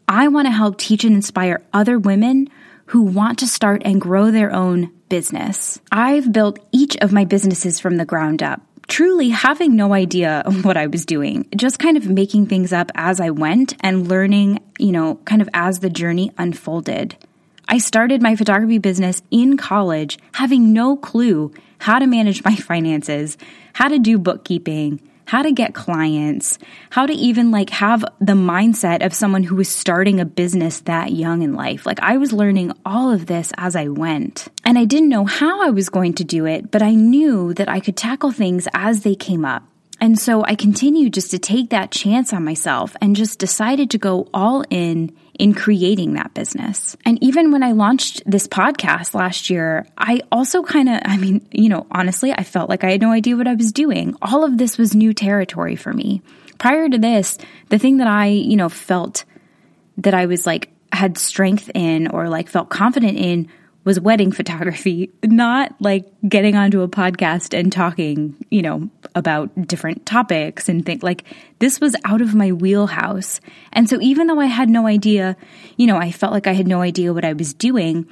I 0.08 0.28
want 0.30 0.48
to 0.48 0.52
help 0.52 0.78
teach 0.78 1.04
and 1.04 1.16
inspire 1.16 1.62
other 1.72 2.00
women 2.00 2.50
who 2.88 3.04
want 3.04 3.40
to 3.40 3.48
start 3.48 3.84
and 3.86 4.02
grow 4.02 4.32
their 4.32 4.52
own 4.52 4.92
business. 5.10 5.80
I've 5.92 6.32
built 6.32 6.60
each 6.72 6.98
of 6.98 7.14
my 7.14 7.26
businesses 7.26 7.80
from 7.80 7.98
the 7.98 8.06
ground 8.06 8.44
up, 8.44 8.62
truly 8.88 9.30
having 9.30 9.76
no 9.76 9.94
idea 9.94 10.44
what 10.62 10.78
I 10.78 10.88
was 10.88 11.06
doing, 11.06 11.48
just 11.56 11.80
kind 11.80 11.98
of 11.98 12.08
making 12.08 12.48
things 12.48 12.74
up 12.74 12.92
as 12.96 13.20
I 13.20 13.30
went 13.30 13.76
and 13.82 14.08
learning, 14.08 14.60
you 14.80 14.92
know, 14.92 15.16
kind 15.26 15.42
of 15.42 15.50
as 15.54 15.80
the 15.80 15.90
journey 15.90 16.32
unfolded. 16.38 17.16
I 17.68 17.80
started 17.80 18.22
my 18.22 18.36
photography 18.36 18.78
business 18.78 19.22
in 19.30 19.58
college, 19.58 20.18
having 20.34 20.72
no 20.72 20.96
clue 20.96 21.54
how 21.80 22.00
to 22.00 22.08
manage 22.08 22.44
my 22.46 22.56
finances, 22.56 23.38
how 23.74 23.88
to 23.88 24.00
do 24.00 24.18
bookkeeping, 24.18 25.02
how 25.28 25.42
to 25.42 25.52
get 25.52 25.76
clients, 25.76 26.58
how 26.90 27.06
to 27.06 27.14
even 27.14 27.52
like 27.52 27.70
have 27.70 28.04
the 28.20 28.34
mindset 28.34 29.06
of 29.06 29.14
someone 29.14 29.44
who 29.44 29.58
was 29.58 29.68
starting 29.68 30.22
a 30.22 30.26
business 30.26 30.80
that 30.82 31.12
young 31.12 31.42
in 31.42 31.54
life. 31.54 31.86
Like 31.86 32.00
I 32.00 32.16
was 32.16 32.32
learning 32.32 32.72
all 32.86 33.12
of 33.12 33.26
this 33.26 33.52
as 33.58 33.76
I 33.76 33.90
went. 33.90 34.48
And 34.64 34.80
I 34.80 34.86
didn't 34.86 35.10
know 35.10 35.26
how 35.26 35.62
I 35.62 35.70
was 35.70 35.90
going 35.90 36.14
to 36.14 36.24
do 36.24 36.46
it, 36.46 36.72
but 36.72 36.82
I 36.82 36.96
knew 36.96 37.54
that 37.56 37.68
I 37.68 37.82
could 37.82 37.98
tackle 37.98 38.32
things 38.32 38.70
as 38.74 39.04
they 39.04 39.16
came 39.16 39.44
up. 39.44 39.64
And 40.00 40.18
so 40.18 40.46
I 40.46 40.56
continued 40.56 41.14
just 41.14 41.32
to 41.32 41.40
take 41.40 41.72
that 41.72 41.92
chance 41.92 42.32
on 42.32 42.46
myself 42.46 42.96
and 43.02 43.16
just 43.16 43.40
decided 43.40 43.92
to 43.92 43.98
go 43.98 44.30
all 44.34 44.64
in 44.70 45.14
in 45.40 45.54
creating 45.54 46.14
that 46.14 46.34
business. 46.34 46.96
And 47.06 47.22
even 47.24 47.52
when 47.52 47.64
I 47.64 47.72
launched 47.72 48.24
this 48.26 48.48
podcast 48.48 49.14
last 49.14 49.50
year, 49.50 49.88
I 49.98 50.22
also 50.32 50.64
kind 50.64 50.90
of, 50.90 51.00
I 51.06 51.18
mean, 51.18 51.48
you 51.52 51.70
know, 51.70 51.86
honestly, 51.92 52.32
I 52.32 52.44
felt 52.44 52.70
like 52.70 52.84
I 52.84 52.92
had 52.92 53.02
no 53.02 53.12
idea 53.12 53.38
what 53.38 53.48
I 53.48 53.54
was 53.54 53.72
doing. 53.72 54.16
All 54.22 54.44
of 54.44 54.58
this 54.58 54.78
was 54.78 54.96
new 54.96 55.14
territory 55.14 55.76
for 55.76 55.94
me. 55.94 56.22
Prior 56.58 56.90
to 56.90 56.98
this, 56.98 57.38
the 57.70 57.78
thing 57.78 57.98
that 57.98 58.08
I, 58.08 58.28
you 58.28 58.58
know, 58.58 58.70
felt 58.70 59.26
that 59.98 60.14
I 60.14 60.26
was 60.26 60.46
like, 60.46 60.72
had 60.92 61.18
strength 61.18 61.70
in 61.76 62.08
or 62.08 62.30
like 62.30 62.50
felt 62.50 62.70
confident 62.70 63.18
in 63.18 63.50
was 63.88 64.02
wedding 64.02 64.34
photography, 64.34 65.10
not 65.24 65.74
like 65.80 66.06
getting 66.28 66.58
onto 66.58 66.82
a 66.82 66.90
podcast 66.90 67.58
and 67.58 67.72
talking, 67.72 68.36
you 68.52 68.62
know, 68.62 68.90
about 69.16 69.66
different 69.66 70.06
topics 70.06 70.68
and 70.68 70.86
think 70.86 71.04
like 71.04 71.24
this 71.60 71.80
was 71.80 71.96
out 72.04 72.22
of 72.22 72.36
my 72.36 72.52
wheelhouse. 72.52 73.40
And 73.72 73.90
so 73.90 73.98
even 74.02 74.28
though 74.28 74.42
I 74.42 74.48
had 74.48 74.70
no 74.70 74.88
idea, 74.88 75.38
you 75.78 75.88
know, 75.88 75.96
I 75.96 76.12
felt 76.12 76.34
like 76.34 76.48
I 76.48 76.52
had 76.52 76.68
no 76.68 76.82
idea 76.82 77.14
what 77.14 77.24
I 77.24 77.32
was 77.32 77.54
doing, 77.54 78.06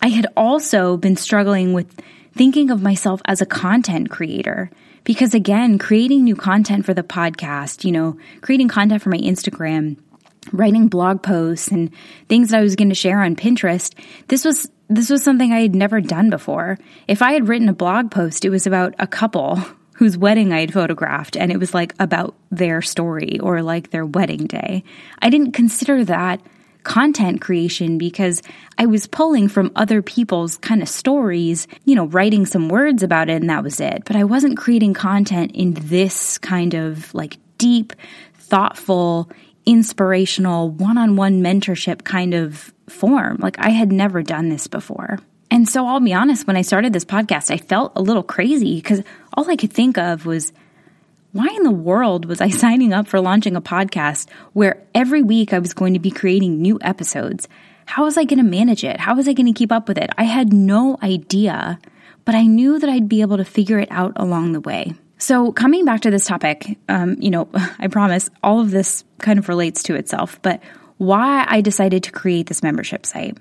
I 0.00 0.10
had 0.10 0.28
also 0.36 0.96
been 0.96 1.16
struggling 1.16 1.72
with 1.72 1.92
thinking 2.36 2.70
of 2.70 2.80
myself 2.80 3.20
as 3.24 3.40
a 3.40 3.46
content 3.46 4.10
creator. 4.10 4.70
Because 5.02 5.34
again, 5.34 5.76
creating 5.76 6.22
new 6.22 6.36
content 6.36 6.86
for 6.86 6.94
the 6.94 7.02
podcast, 7.02 7.84
you 7.84 7.90
know, 7.90 8.16
creating 8.42 8.68
content 8.68 9.02
for 9.02 9.10
my 9.10 9.18
Instagram, 9.18 9.96
writing 10.52 10.86
blog 10.86 11.24
posts 11.24 11.66
and 11.66 11.90
things 12.28 12.50
that 12.50 12.58
I 12.58 12.62
was 12.62 12.76
going 12.76 12.90
to 12.90 12.94
share 12.94 13.22
on 13.22 13.34
Pinterest, 13.34 13.92
this 14.28 14.44
was 14.44 14.70
this 14.88 15.10
was 15.10 15.22
something 15.22 15.52
I 15.52 15.60
had 15.60 15.74
never 15.74 16.00
done 16.00 16.30
before. 16.30 16.78
If 17.08 17.22
I 17.22 17.32
had 17.32 17.48
written 17.48 17.68
a 17.68 17.74
blog 17.74 18.10
post, 18.10 18.44
it 18.44 18.50
was 18.50 18.66
about 18.66 18.94
a 18.98 19.06
couple 19.06 19.60
whose 19.94 20.18
wedding 20.18 20.52
I 20.52 20.60
had 20.60 20.72
photographed 20.72 21.36
and 21.36 21.50
it 21.50 21.58
was 21.58 21.72
like 21.72 21.94
about 21.98 22.34
their 22.50 22.82
story 22.82 23.38
or 23.40 23.62
like 23.62 23.90
their 23.90 24.04
wedding 24.04 24.46
day. 24.46 24.84
I 25.20 25.30
didn't 25.30 25.52
consider 25.52 26.04
that 26.04 26.40
content 26.82 27.40
creation 27.40 27.98
because 27.98 28.42
I 28.78 28.86
was 28.86 29.06
pulling 29.06 29.48
from 29.48 29.72
other 29.74 30.02
people's 30.02 30.58
kind 30.58 30.82
of 30.82 30.88
stories, 30.88 31.66
you 31.84 31.96
know, 31.96 32.06
writing 32.06 32.46
some 32.46 32.68
words 32.68 33.02
about 33.02 33.28
it 33.28 33.40
and 33.40 33.50
that 33.50 33.64
was 33.64 33.80
it. 33.80 34.02
But 34.04 34.16
I 34.16 34.24
wasn't 34.24 34.56
creating 34.56 34.94
content 34.94 35.52
in 35.52 35.74
this 35.74 36.38
kind 36.38 36.74
of 36.74 37.12
like 37.12 37.38
deep, 37.58 37.92
thoughtful, 38.34 39.30
inspirational, 39.64 40.70
one 40.70 40.96
on 40.98 41.16
one 41.16 41.42
mentorship 41.42 42.04
kind 42.04 42.34
of 42.34 42.72
form. 42.88 43.38
Like 43.40 43.58
I 43.58 43.70
had 43.70 43.92
never 43.92 44.22
done 44.22 44.48
this 44.48 44.66
before. 44.66 45.18
And 45.50 45.68
so 45.68 45.86
I'll 45.86 46.00
be 46.00 46.14
honest, 46.14 46.46
when 46.46 46.56
I 46.56 46.62
started 46.62 46.92
this 46.92 47.04
podcast, 47.04 47.52
I 47.52 47.58
felt 47.58 47.92
a 47.96 48.02
little 48.02 48.22
crazy 48.22 48.76
because 48.76 49.02
all 49.34 49.50
I 49.50 49.56
could 49.56 49.72
think 49.72 49.96
of 49.96 50.26
was, 50.26 50.52
why 51.32 51.48
in 51.48 51.62
the 51.62 51.70
world 51.70 52.24
was 52.24 52.40
I 52.40 52.48
signing 52.64 52.92
up 52.92 53.06
for 53.08 53.20
launching 53.20 53.56
a 53.56 53.60
podcast 53.60 54.28
where 54.52 54.82
every 54.94 55.22
week 55.22 55.52
I 55.52 55.58
was 55.58 55.74
going 55.74 55.92
to 55.94 56.00
be 56.00 56.10
creating 56.10 56.60
new 56.60 56.78
episodes? 56.80 57.48
How 57.84 58.04
was 58.04 58.16
I 58.16 58.24
going 58.24 58.38
to 58.38 58.50
manage 58.50 58.82
it? 58.82 58.98
How 58.98 59.14
was 59.14 59.28
I 59.28 59.32
going 59.32 59.46
to 59.46 59.56
keep 59.56 59.70
up 59.70 59.86
with 59.86 59.98
it? 59.98 60.10
I 60.18 60.24
had 60.24 60.52
no 60.52 60.98
idea, 61.02 61.78
but 62.24 62.34
I 62.34 62.42
knew 62.42 62.78
that 62.78 62.90
I'd 62.90 63.08
be 63.08 63.20
able 63.20 63.36
to 63.36 63.44
figure 63.44 63.78
it 63.78 63.88
out 63.92 64.14
along 64.16 64.52
the 64.52 64.60
way. 64.60 64.94
So, 65.18 65.52
coming 65.52 65.84
back 65.84 66.02
to 66.02 66.10
this 66.10 66.26
topic, 66.26 66.78
um, 66.88 67.16
you 67.20 67.30
know, 67.30 67.48
I 67.78 67.86
promise 67.86 68.28
all 68.42 68.60
of 68.60 68.70
this 68.70 69.04
kind 69.18 69.38
of 69.38 69.48
relates 69.48 69.84
to 69.84 69.94
itself, 69.94 70.40
but 70.42 70.60
why 70.98 71.44
I 71.48 71.60
decided 71.60 72.02
to 72.04 72.12
create 72.12 72.46
this 72.46 72.62
membership 72.62 73.06
site. 73.06 73.36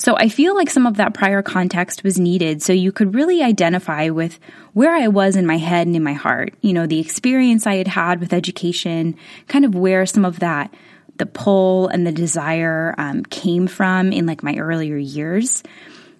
So 0.00 0.16
I 0.16 0.30
feel 0.30 0.56
like 0.56 0.70
some 0.70 0.86
of 0.86 0.96
that 0.96 1.12
prior 1.12 1.42
context 1.42 2.04
was 2.04 2.18
needed 2.18 2.62
so 2.62 2.72
you 2.72 2.90
could 2.90 3.14
really 3.14 3.42
identify 3.42 4.08
with 4.08 4.38
where 4.72 4.94
I 4.94 5.08
was 5.08 5.36
in 5.36 5.46
my 5.46 5.58
head 5.58 5.86
and 5.86 5.94
in 5.94 6.02
my 6.02 6.14
heart. 6.14 6.54
You 6.62 6.72
know, 6.72 6.86
the 6.86 7.00
experience 7.00 7.66
I 7.66 7.76
had 7.76 7.88
had 7.88 8.18
with 8.18 8.32
education, 8.32 9.14
kind 9.46 9.66
of 9.66 9.74
where 9.74 10.06
some 10.06 10.24
of 10.24 10.38
that, 10.38 10.72
the 11.18 11.26
pull 11.26 11.88
and 11.88 12.06
the 12.06 12.12
desire 12.12 12.94
um, 12.96 13.24
came 13.24 13.66
from 13.66 14.10
in 14.10 14.24
like 14.24 14.42
my 14.42 14.56
earlier 14.56 14.96
years. 14.96 15.62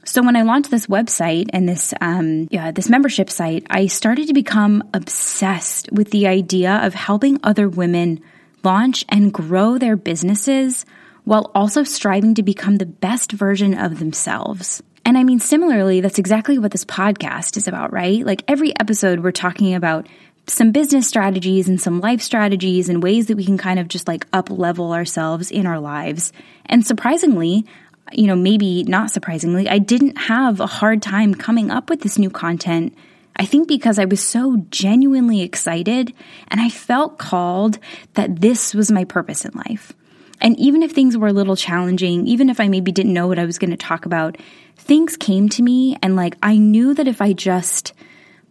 So 0.05 0.23
when 0.23 0.37
I 0.37 0.43
launched 0.43 0.71
this 0.71 0.87
website 0.87 1.49
and 1.55 1.67
this 1.67 1.95
um, 2.03 2.49
yeah, 2.51 2.73
this 2.73 2.91
membership 2.91 3.31
site, 3.31 3.67
I 3.71 3.87
started 3.87 4.29
to 4.29 4.35
become 4.35 4.85
obsessed 4.93 5.91
with 5.91 6.11
the 6.11 6.27
idea 6.27 6.81
of 6.83 6.93
helping 6.93 7.41
other 7.43 7.67
women 7.67 8.21
launch 8.65 9.05
and 9.09 9.33
grow 9.33 9.79
their 9.79 9.97
businesses 9.97 10.85
while 11.25 11.51
also 11.55 11.83
striving 11.83 12.35
to 12.35 12.43
become 12.43 12.77
the 12.77 12.87
best 12.87 13.33
version 13.33 13.75
of 13.75 13.99
themselves. 13.99 14.83
And 15.05 15.17
I 15.19 15.25
mean, 15.25 15.41
similarly, 15.41 16.01
that's 16.01 16.19
exactly 16.19 16.59
what 16.59 16.73
this 16.73 16.85
podcast 16.85 17.57
is 17.57 17.67
about, 17.67 17.93
right? 17.93 18.25
Like 18.25 18.43
every 18.49 18.79
episode, 18.79 19.21
we're 19.21 19.33
talking 19.33 19.75
about 19.75 20.07
some 20.47 20.73
business 20.73 21.07
strategies 21.07 21.69
and 21.69 21.81
some 21.81 22.01
life 22.01 22.21
strategies 22.21 22.89
and 22.89 23.03
ways 23.03 23.27
that 23.27 23.37
we 23.37 23.45
can 23.45 23.59
kind 23.59 23.79
of 23.79 23.89
just 23.89 24.09
like 24.09 24.27
up 24.33 24.51
level 24.51 24.93
ourselves 24.93 25.51
in 25.51 25.67
our 25.67 25.79
lives. 25.79 26.33
And 26.67 26.87
surprisingly, 26.87 27.65
you 28.13 28.27
know, 28.27 28.37
maybe 28.37 28.83
not 28.85 29.11
surprisingly, 29.11 29.69
I 29.69 29.79
didn't 29.79 30.17
have 30.17 30.61
a 30.61 30.67
hard 30.67 31.03
time 31.03 31.35
coming 31.35 31.71
up 31.71 31.89
with 31.89 32.01
this 32.01 32.19
new 32.19 32.31
content. 32.31 32.95
I 33.37 33.47
think 33.47 33.69
because 33.69 33.99
I 33.99 34.05
was 34.05 34.21
so 34.21 34.65
genuinely 34.71 35.43
excited 35.43 36.13
and 36.49 36.61
I 36.61 36.69
felt 36.69 37.19
called 37.19 37.79
that 38.15 38.41
this 38.41 38.75
was 38.75 38.91
my 38.91 39.05
purpose 39.05 39.45
in 39.45 39.53
life. 39.55 39.93
And 40.41 40.59
even 40.59 40.83
if 40.83 40.93
things 40.93 41.17
were 41.17 41.29
a 41.29 41.33
little 41.33 41.57
challenging, 41.57 42.27
even 42.27 42.49
if 42.49 42.61
I 42.61 42.69
maybe 42.69 42.93
didn't 42.93 43.13
know 43.13 43.29
what 43.29 43.39
I 43.39 43.45
was 43.45 43.59
going 43.59 43.71
to 43.71 43.77
talk 43.77 44.07
about, 44.07 44.39
things 44.77 45.17
came 45.17 45.49
to 45.51 45.63
me 45.63 45.97
and 46.03 46.17
like 46.17 46.37
I 46.43 46.57
knew 46.57 46.95
that 46.95 47.09
if 47.09 47.21
I 47.21 47.33
just 47.33 47.93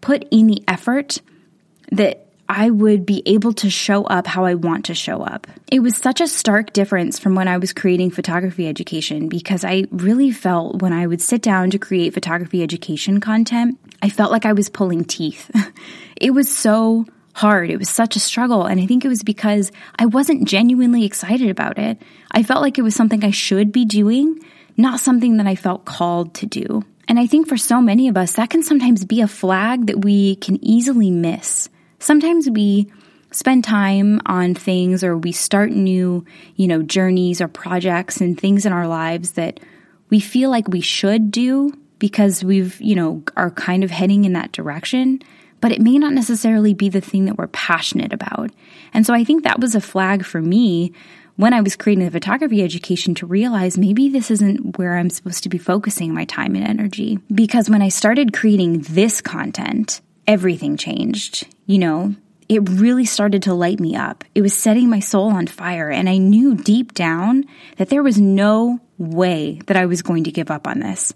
put 0.01 0.27
in 0.31 0.47
the 0.47 0.63
effort 0.67 1.21
that 1.91 2.25
I 2.47 2.71
would 2.71 3.05
be 3.05 3.21
able 3.27 3.53
to 3.53 3.69
show 3.69 4.05
up 4.05 4.25
how 4.25 4.45
I 4.45 4.55
want 4.55 4.85
to 4.85 4.95
show 4.95 5.21
up. 5.21 5.45
It 5.71 5.81
was 5.81 5.95
such 5.95 6.19
a 6.19 6.27
stark 6.27 6.73
difference 6.73 7.19
from 7.19 7.35
when 7.35 7.47
I 7.47 7.59
was 7.59 7.73
creating 7.73 8.09
photography 8.09 8.67
education 8.67 9.29
because 9.29 9.63
I 9.63 9.85
really 9.91 10.31
felt 10.31 10.81
when 10.81 10.91
I 10.91 11.05
would 11.05 11.21
sit 11.21 11.43
down 11.43 11.69
to 11.71 11.79
create 11.79 12.15
photography 12.15 12.63
education 12.63 13.19
content, 13.19 13.77
I 14.01 14.09
felt 14.09 14.31
like 14.31 14.45
I 14.45 14.53
was 14.53 14.69
pulling 14.69 15.03
teeth. 15.03 15.49
it 16.15 16.31
was 16.31 16.53
so 16.53 17.05
hard. 17.33 17.69
It 17.69 17.77
was 17.77 17.89
such 17.89 18.15
a 18.15 18.19
struggle. 18.19 18.65
And 18.65 18.81
I 18.81 18.85
think 18.85 19.05
it 19.05 19.09
was 19.09 19.23
because 19.23 19.71
I 19.97 20.05
wasn't 20.05 20.47
genuinely 20.47 21.05
excited 21.05 21.49
about 21.49 21.77
it. 21.77 22.01
I 22.31 22.43
felt 22.43 22.61
like 22.61 22.77
it 22.77 22.83
was 22.83 22.95
something 22.95 23.23
I 23.23 23.31
should 23.31 23.71
be 23.71 23.85
doing, 23.85 24.39
not 24.77 24.99
something 24.99 25.37
that 25.37 25.47
I 25.47 25.55
felt 25.55 25.85
called 25.85 26.33
to 26.35 26.45
do. 26.45 26.83
And 27.07 27.19
I 27.19 27.27
think 27.27 27.47
for 27.47 27.57
so 27.57 27.81
many 27.81 28.07
of 28.07 28.17
us, 28.17 28.33
that 28.33 28.49
can 28.49 28.61
sometimes 28.61 29.05
be 29.05 29.21
a 29.21 29.27
flag 29.27 29.87
that 29.87 30.03
we 30.03 30.35
can 30.35 30.63
easily 30.63 31.11
miss. 31.11 31.69
Sometimes 31.99 32.49
we 32.49 32.91
spend 33.31 33.63
time 33.63 34.21
on 34.25 34.53
things 34.53 35.03
or 35.03 35.17
we 35.17 35.31
start 35.31 35.71
new, 35.71 36.25
you 36.55 36.67
know, 36.67 36.81
journeys 36.81 37.41
or 37.41 37.47
projects 37.47 38.21
and 38.21 38.39
things 38.39 38.65
in 38.65 38.73
our 38.73 38.87
lives 38.87 39.33
that 39.33 39.59
we 40.09 40.19
feel 40.19 40.49
like 40.49 40.67
we 40.67 40.81
should 40.81 41.31
do 41.31 41.73
because 41.99 42.43
we've, 42.43 42.79
you 42.81 42.95
know, 42.95 43.23
are 43.37 43.51
kind 43.51 43.83
of 43.83 43.91
heading 43.91 44.25
in 44.25 44.33
that 44.33 44.51
direction 44.51 45.21
but 45.61 45.71
it 45.71 45.81
may 45.81 45.97
not 45.97 46.13
necessarily 46.13 46.73
be 46.73 46.89
the 46.89 47.01
thing 47.01 47.25
that 47.25 47.37
we're 47.37 47.47
passionate 47.47 48.13
about. 48.13 48.51
And 48.93 49.05
so 49.05 49.13
I 49.13 49.23
think 49.23 49.43
that 49.43 49.59
was 49.59 49.75
a 49.75 49.81
flag 49.81 50.25
for 50.25 50.41
me 50.41 50.93
when 51.35 51.53
I 51.53 51.61
was 51.61 51.75
creating 51.75 52.05
the 52.05 52.11
photography 52.11 52.61
education 52.63 53.15
to 53.15 53.25
realize 53.25 53.77
maybe 53.77 54.09
this 54.09 54.29
isn't 54.29 54.77
where 54.77 54.97
I'm 54.97 55.09
supposed 55.09 55.43
to 55.43 55.49
be 55.49 55.57
focusing 55.57 56.13
my 56.13 56.25
time 56.25 56.55
and 56.55 56.67
energy. 56.67 57.19
Because 57.33 57.69
when 57.69 57.81
I 57.81 57.89
started 57.89 58.33
creating 58.33 58.81
this 58.81 59.21
content, 59.21 60.01
everything 60.27 60.75
changed. 60.75 61.47
You 61.65 61.79
know, 61.79 62.15
it 62.49 62.67
really 62.69 63.05
started 63.05 63.43
to 63.43 63.53
light 63.53 63.79
me 63.79 63.95
up. 63.95 64.23
It 64.35 64.41
was 64.41 64.53
setting 64.53 64.89
my 64.89 64.99
soul 64.99 65.29
on 65.29 65.47
fire. 65.47 65.89
And 65.89 66.09
I 66.09 66.17
knew 66.17 66.55
deep 66.55 66.93
down 66.93 67.45
that 67.77 67.89
there 67.89 68.03
was 68.03 68.19
no 68.19 68.81
way 68.97 69.61
that 69.67 69.77
I 69.77 69.85
was 69.85 70.01
going 70.01 70.25
to 70.25 70.31
give 70.31 70.51
up 70.51 70.67
on 70.67 70.79
this. 70.79 71.13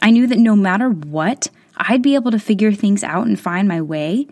I 0.00 0.10
knew 0.10 0.26
that 0.26 0.38
no 0.38 0.56
matter 0.56 0.90
what, 0.90 1.48
I'd 1.76 2.02
be 2.02 2.14
able 2.14 2.30
to 2.32 2.38
figure 2.38 2.72
things 2.72 3.02
out 3.02 3.26
and 3.26 3.38
find 3.38 3.68
my 3.68 3.80
way 3.80 4.26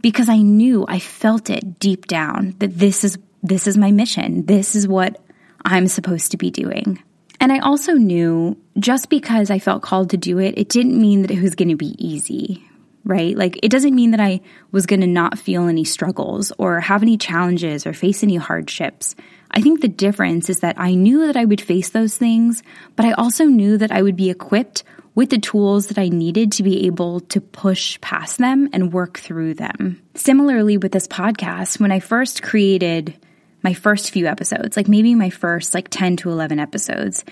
because 0.00 0.28
I 0.28 0.38
knew 0.38 0.84
I 0.86 0.98
felt 0.98 1.50
it 1.50 1.78
deep 1.78 2.06
down 2.06 2.54
that 2.58 2.78
this 2.78 3.04
is 3.04 3.18
this 3.42 3.66
is 3.66 3.76
my 3.76 3.90
mission. 3.90 4.46
This 4.46 4.74
is 4.74 4.88
what 4.88 5.20
I'm 5.64 5.86
supposed 5.86 6.30
to 6.30 6.38
be 6.38 6.50
doing. 6.50 7.02
And 7.40 7.52
I 7.52 7.58
also 7.58 7.92
knew 7.92 8.56
just 8.78 9.10
because 9.10 9.50
I 9.50 9.58
felt 9.58 9.82
called 9.82 10.10
to 10.10 10.16
do 10.16 10.38
it, 10.38 10.56
it 10.56 10.68
didn't 10.68 11.00
mean 11.00 11.22
that 11.22 11.30
it 11.30 11.42
was 11.42 11.54
going 11.54 11.68
to 11.68 11.76
be 11.76 11.94
easy, 11.98 12.64
right? 13.04 13.36
Like 13.36 13.58
it 13.62 13.70
doesn't 13.70 13.94
mean 13.94 14.12
that 14.12 14.20
I 14.20 14.40
was 14.72 14.86
going 14.86 15.02
to 15.02 15.06
not 15.06 15.38
feel 15.38 15.68
any 15.68 15.84
struggles 15.84 16.52
or 16.58 16.80
have 16.80 17.02
any 17.02 17.18
challenges 17.18 17.86
or 17.86 17.92
face 17.92 18.22
any 18.22 18.36
hardships. 18.36 19.14
I 19.50 19.60
think 19.60 19.80
the 19.80 19.88
difference 19.88 20.48
is 20.48 20.60
that 20.60 20.78
I 20.78 20.94
knew 20.94 21.26
that 21.26 21.36
I 21.36 21.44
would 21.44 21.60
face 21.60 21.90
those 21.90 22.16
things, 22.16 22.62
but 22.96 23.04
I 23.04 23.12
also 23.12 23.44
knew 23.44 23.76
that 23.78 23.92
I 23.92 24.02
would 24.02 24.16
be 24.16 24.30
equipped 24.30 24.84
with 25.14 25.30
the 25.30 25.38
tools 25.38 25.86
that 25.88 25.98
I 25.98 26.08
needed 26.08 26.52
to 26.52 26.62
be 26.62 26.86
able 26.86 27.20
to 27.20 27.40
push 27.40 28.00
past 28.00 28.38
them 28.38 28.68
and 28.72 28.92
work 28.92 29.18
through 29.18 29.54
them. 29.54 30.02
Similarly, 30.14 30.76
with 30.76 30.92
this 30.92 31.06
podcast, 31.06 31.78
when 31.78 31.92
I 31.92 32.00
first 32.00 32.42
created 32.42 33.16
my 33.62 33.74
first 33.74 34.10
few 34.10 34.26
episodes, 34.26 34.76
like 34.76 34.88
maybe 34.88 35.14
my 35.14 35.30
first 35.30 35.74
like 35.74 35.88
10 35.88 36.16
to 36.18 36.30
11 36.30 36.58
episodes, 36.58 37.24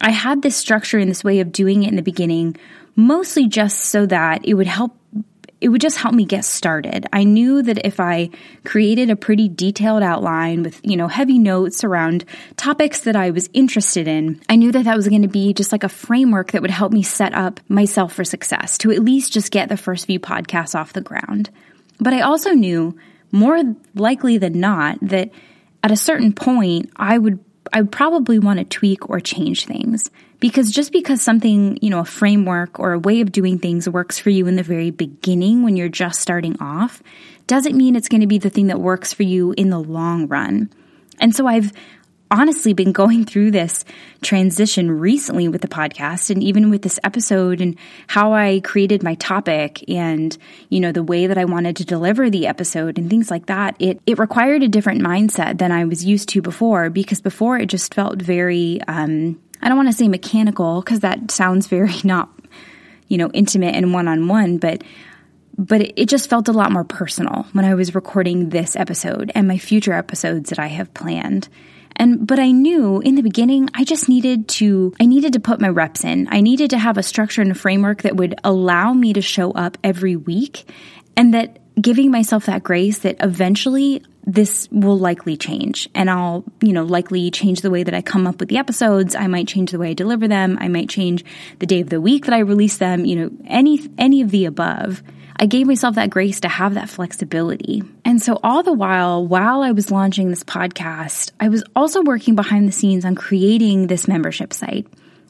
I 0.00 0.10
had 0.10 0.42
this 0.42 0.56
structure 0.56 0.98
and 0.98 1.10
this 1.10 1.24
way 1.24 1.40
of 1.40 1.52
doing 1.52 1.82
it 1.82 1.88
in 1.88 1.96
the 1.96 2.02
beginning, 2.02 2.56
mostly 2.96 3.48
just 3.48 3.80
so 3.80 4.06
that 4.06 4.44
it 4.44 4.54
would 4.54 4.66
help 4.66 4.96
it 5.60 5.70
would 5.70 5.80
just 5.80 5.96
help 5.96 6.14
me 6.14 6.24
get 6.24 6.44
started. 6.44 7.06
I 7.12 7.24
knew 7.24 7.62
that 7.62 7.86
if 7.86 7.98
I 7.98 8.30
created 8.64 9.08
a 9.08 9.16
pretty 9.16 9.48
detailed 9.48 10.02
outline 10.02 10.62
with, 10.62 10.80
you 10.84 10.96
know, 10.96 11.08
heavy 11.08 11.38
notes 11.38 11.82
around 11.82 12.26
topics 12.56 13.00
that 13.00 13.16
I 13.16 13.30
was 13.30 13.48
interested 13.54 14.06
in, 14.06 14.40
I 14.50 14.56
knew 14.56 14.70
that 14.72 14.84
that 14.84 14.96
was 14.96 15.08
going 15.08 15.22
to 15.22 15.28
be 15.28 15.54
just 15.54 15.72
like 15.72 15.84
a 15.84 15.88
framework 15.88 16.52
that 16.52 16.60
would 16.60 16.70
help 16.70 16.92
me 16.92 17.02
set 17.02 17.34
up 17.34 17.60
myself 17.68 18.12
for 18.12 18.24
success 18.24 18.76
to 18.78 18.90
at 18.90 19.02
least 19.02 19.32
just 19.32 19.50
get 19.50 19.70
the 19.70 19.78
first 19.78 20.06
few 20.06 20.20
podcasts 20.20 20.74
off 20.74 20.92
the 20.92 21.00
ground. 21.00 21.48
But 21.98 22.12
I 22.12 22.20
also 22.20 22.50
knew 22.50 22.98
more 23.32 23.62
likely 23.94 24.36
than 24.36 24.60
not 24.60 24.98
that 25.00 25.30
at 25.82 25.90
a 25.90 25.96
certain 25.96 26.32
point 26.32 26.90
I 26.96 27.16
would 27.16 27.42
I 27.72 27.80
would 27.80 27.92
probably 27.92 28.38
want 28.38 28.58
to 28.58 28.64
tweak 28.64 29.10
or 29.10 29.20
change 29.20 29.66
things. 29.66 30.10
Because 30.38 30.70
just 30.70 30.92
because 30.92 31.22
something, 31.22 31.78
you 31.80 31.90
know, 31.90 32.00
a 32.00 32.04
framework 32.04 32.78
or 32.78 32.92
a 32.92 32.98
way 32.98 33.20
of 33.20 33.32
doing 33.32 33.58
things 33.58 33.88
works 33.88 34.18
for 34.18 34.30
you 34.30 34.46
in 34.46 34.56
the 34.56 34.62
very 34.62 34.90
beginning 34.90 35.62
when 35.62 35.76
you're 35.76 35.88
just 35.88 36.20
starting 36.20 36.56
off, 36.60 37.02
doesn't 37.46 37.76
mean 37.76 37.96
it's 37.96 38.08
going 38.08 38.20
to 38.20 38.26
be 38.26 38.38
the 38.38 38.50
thing 38.50 38.66
that 38.66 38.80
works 38.80 39.12
for 39.12 39.22
you 39.22 39.52
in 39.56 39.70
the 39.70 39.78
long 39.78 40.26
run. 40.28 40.70
And 41.20 41.34
so 41.34 41.46
I've 41.46 41.72
honestly 42.30 42.72
been 42.72 42.92
going 43.06 43.24
through 43.24 43.50
this 43.50 43.84
transition 44.22 44.90
recently 44.90 45.48
with 45.48 45.60
the 45.60 45.68
podcast 45.68 46.30
and 46.30 46.42
even 46.42 46.70
with 46.70 46.82
this 46.82 46.98
episode 47.04 47.60
and 47.60 47.76
how 48.06 48.32
I 48.32 48.60
created 48.64 49.02
my 49.02 49.14
topic 49.14 49.88
and, 49.88 50.36
you 50.68 50.80
know, 50.80 50.92
the 50.92 51.02
way 51.02 51.26
that 51.26 51.38
I 51.38 51.44
wanted 51.44 51.76
to 51.76 51.84
deliver 51.84 52.28
the 52.28 52.46
episode 52.46 52.98
and 52.98 53.08
things 53.08 53.30
like 53.30 53.46
that. 53.46 53.76
It, 53.78 54.00
it 54.06 54.18
required 54.18 54.62
a 54.62 54.68
different 54.68 55.00
mindset 55.00 55.58
than 55.58 55.72
I 55.72 55.84
was 55.84 56.04
used 56.04 56.28
to 56.30 56.42
before 56.42 56.90
because 56.90 57.20
before 57.20 57.58
it 57.58 57.66
just 57.66 57.94
felt 57.94 58.20
very, 58.20 58.80
um, 58.88 59.40
I 59.62 59.68
don't 59.68 59.76
want 59.76 59.88
to 59.88 59.96
say 59.96 60.08
mechanical 60.08 60.80
because 60.80 61.00
that 61.00 61.30
sounds 61.30 61.66
very 61.66 61.94
not, 62.04 62.30
you 63.08 63.18
know, 63.18 63.30
intimate 63.32 63.74
and 63.74 63.92
one 63.92 64.08
on 64.08 64.28
one, 64.28 64.58
but 64.58 64.82
but 65.58 65.80
it 65.96 66.08
just 66.08 66.28
felt 66.28 66.48
a 66.48 66.52
lot 66.52 66.70
more 66.70 66.84
personal 66.84 67.46
when 67.52 67.64
I 67.64 67.74
was 67.74 67.94
recording 67.94 68.50
this 68.50 68.76
episode 68.76 69.32
and 69.34 69.48
my 69.48 69.56
future 69.56 69.94
episodes 69.94 70.50
that 70.50 70.58
I 70.58 70.66
have 70.66 70.92
planned. 70.92 71.48
And, 71.98 72.26
but 72.26 72.38
I 72.38 72.50
knew 72.50 73.00
in 73.00 73.14
the 73.14 73.22
beginning, 73.22 73.70
I 73.72 73.84
just 73.84 74.06
needed 74.06 74.48
to, 74.48 74.92
I 75.00 75.06
needed 75.06 75.32
to 75.32 75.40
put 75.40 75.60
my 75.60 75.70
reps 75.70 76.04
in. 76.04 76.28
I 76.30 76.42
needed 76.42 76.70
to 76.70 76.78
have 76.78 76.98
a 76.98 77.02
structure 77.02 77.40
and 77.40 77.50
a 77.50 77.54
framework 77.54 78.02
that 78.02 78.16
would 78.16 78.34
allow 78.44 78.92
me 78.92 79.14
to 79.14 79.22
show 79.22 79.50
up 79.52 79.78
every 79.82 80.14
week 80.14 80.70
and 81.16 81.32
that 81.32 81.58
giving 81.80 82.10
myself 82.10 82.46
that 82.46 82.62
grace 82.62 82.98
that 83.00 83.16
eventually 83.20 84.02
this 84.26 84.68
will 84.72 84.98
likely 84.98 85.36
change 85.36 85.88
and 85.94 86.10
I'll, 86.10 86.44
you 86.60 86.72
know, 86.72 86.84
likely 86.84 87.30
change 87.30 87.60
the 87.60 87.70
way 87.70 87.84
that 87.84 87.94
I 87.94 88.02
come 88.02 88.26
up 88.26 88.40
with 88.40 88.48
the 88.48 88.58
episodes. 88.58 89.14
I 89.14 89.28
might 89.28 89.46
change 89.46 89.70
the 89.70 89.78
way 89.78 89.90
I 89.90 89.94
deliver 89.94 90.26
them. 90.26 90.58
I 90.60 90.66
might 90.66 90.88
change 90.88 91.24
the 91.60 91.66
day 91.66 91.80
of 91.80 91.90
the 91.90 92.00
week 92.00 92.24
that 92.24 92.34
I 92.34 92.40
release 92.40 92.78
them, 92.78 93.04
you 93.04 93.16
know, 93.16 93.30
any, 93.46 93.80
any 93.98 94.22
of 94.22 94.32
the 94.32 94.46
above. 94.46 95.02
I 95.38 95.46
gave 95.46 95.66
myself 95.66 95.94
that 95.94 96.10
grace 96.10 96.40
to 96.40 96.48
have 96.48 96.74
that 96.74 96.88
flexibility. 96.88 97.82
And 98.04 98.22
so, 98.22 98.40
all 98.42 98.62
the 98.62 98.72
while, 98.72 99.26
while 99.26 99.60
I 99.60 99.72
was 99.72 99.90
launching 99.90 100.30
this 100.30 100.42
podcast, 100.42 101.32
I 101.38 101.50
was 101.50 101.62
also 101.76 102.02
working 102.02 102.34
behind 102.34 102.66
the 102.66 102.72
scenes 102.72 103.04
on 103.04 103.14
creating 103.14 103.86
this 103.86 104.08
membership 104.08 104.54
site. 104.54 104.86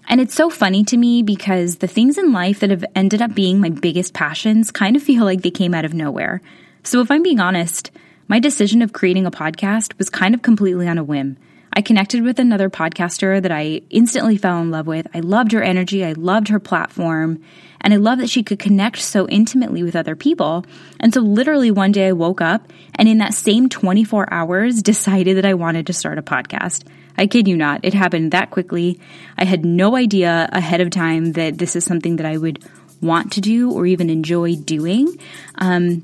And 0.08 0.20
it's 0.20 0.34
so 0.34 0.48
funny 0.48 0.84
to 0.84 0.96
me 0.96 1.24
because 1.24 1.78
the 1.78 1.88
things 1.88 2.18
in 2.18 2.32
life 2.32 2.60
that 2.60 2.70
have 2.70 2.84
ended 2.94 3.20
up 3.20 3.34
being 3.34 3.60
my 3.60 3.70
biggest 3.70 4.14
passions 4.14 4.70
kind 4.70 4.94
of 4.94 5.02
feel 5.02 5.24
like 5.24 5.42
they 5.42 5.50
came 5.50 5.74
out 5.74 5.84
of 5.84 5.92
nowhere. 5.92 6.40
So, 6.84 7.00
if 7.00 7.10
I'm 7.10 7.24
being 7.24 7.40
honest, 7.40 7.90
my 8.28 8.40
decision 8.40 8.82
of 8.82 8.92
creating 8.92 9.26
a 9.26 9.30
podcast 9.30 9.96
was 9.98 10.10
kind 10.10 10.34
of 10.34 10.42
completely 10.42 10.88
on 10.88 10.98
a 10.98 11.04
whim. 11.04 11.36
I 11.72 11.82
connected 11.82 12.22
with 12.22 12.38
another 12.38 12.70
podcaster 12.70 13.40
that 13.40 13.52
I 13.52 13.82
instantly 13.90 14.38
fell 14.38 14.60
in 14.62 14.70
love 14.70 14.86
with. 14.86 15.06
I 15.12 15.20
loved 15.20 15.52
her 15.52 15.62
energy, 15.62 16.04
I 16.04 16.12
loved 16.12 16.48
her 16.48 16.58
platform, 16.58 17.42
and 17.82 17.92
I 17.92 17.98
loved 17.98 18.22
that 18.22 18.30
she 18.30 18.42
could 18.42 18.58
connect 18.58 18.98
so 18.98 19.28
intimately 19.28 19.82
with 19.82 19.94
other 19.94 20.16
people. 20.16 20.64
And 20.98 21.12
so, 21.12 21.20
literally, 21.20 21.70
one 21.70 21.92
day 21.92 22.08
I 22.08 22.12
woke 22.12 22.40
up 22.40 22.72
and 22.94 23.08
in 23.08 23.18
that 23.18 23.34
same 23.34 23.68
24 23.68 24.32
hours 24.32 24.82
decided 24.82 25.36
that 25.36 25.44
I 25.44 25.54
wanted 25.54 25.86
to 25.86 25.92
start 25.92 26.18
a 26.18 26.22
podcast. 26.22 26.84
I 27.18 27.26
kid 27.26 27.46
you 27.46 27.56
not, 27.56 27.84
it 27.84 27.94
happened 27.94 28.32
that 28.32 28.50
quickly. 28.50 28.98
I 29.36 29.44
had 29.44 29.64
no 29.64 29.96
idea 29.96 30.48
ahead 30.52 30.80
of 30.80 30.90
time 30.90 31.32
that 31.32 31.58
this 31.58 31.76
is 31.76 31.84
something 31.84 32.16
that 32.16 32.26
I 32.26 32.38
would 32.38 32.64
want 33.00 33.32
to 33.32 33.40
do 33.40 33.70
or 33.70 33.86
even 33.86 34.10
enjoy 34.10 34.56
doing. 34.56 35.14
Um, 35.56 36.02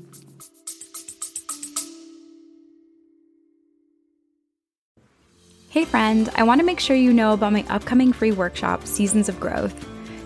Hey 5.73 5.85
friend, 5.85 6.29
I 6.35 6.43
want 6.43 6.59
to 6.59 6.65
make 6.67 6.79
sure 6.79 6.95
you 6.95 7.11
know 7.11 7.33
about 7.33 7.51
my 7.51 7.65
upcoming 7.67 8.13
free 8.13 8.31
workshop, 8.31 8.85
Seasons 8.85 9.27
of 9.27 9.39
Growth. 9.39 9.73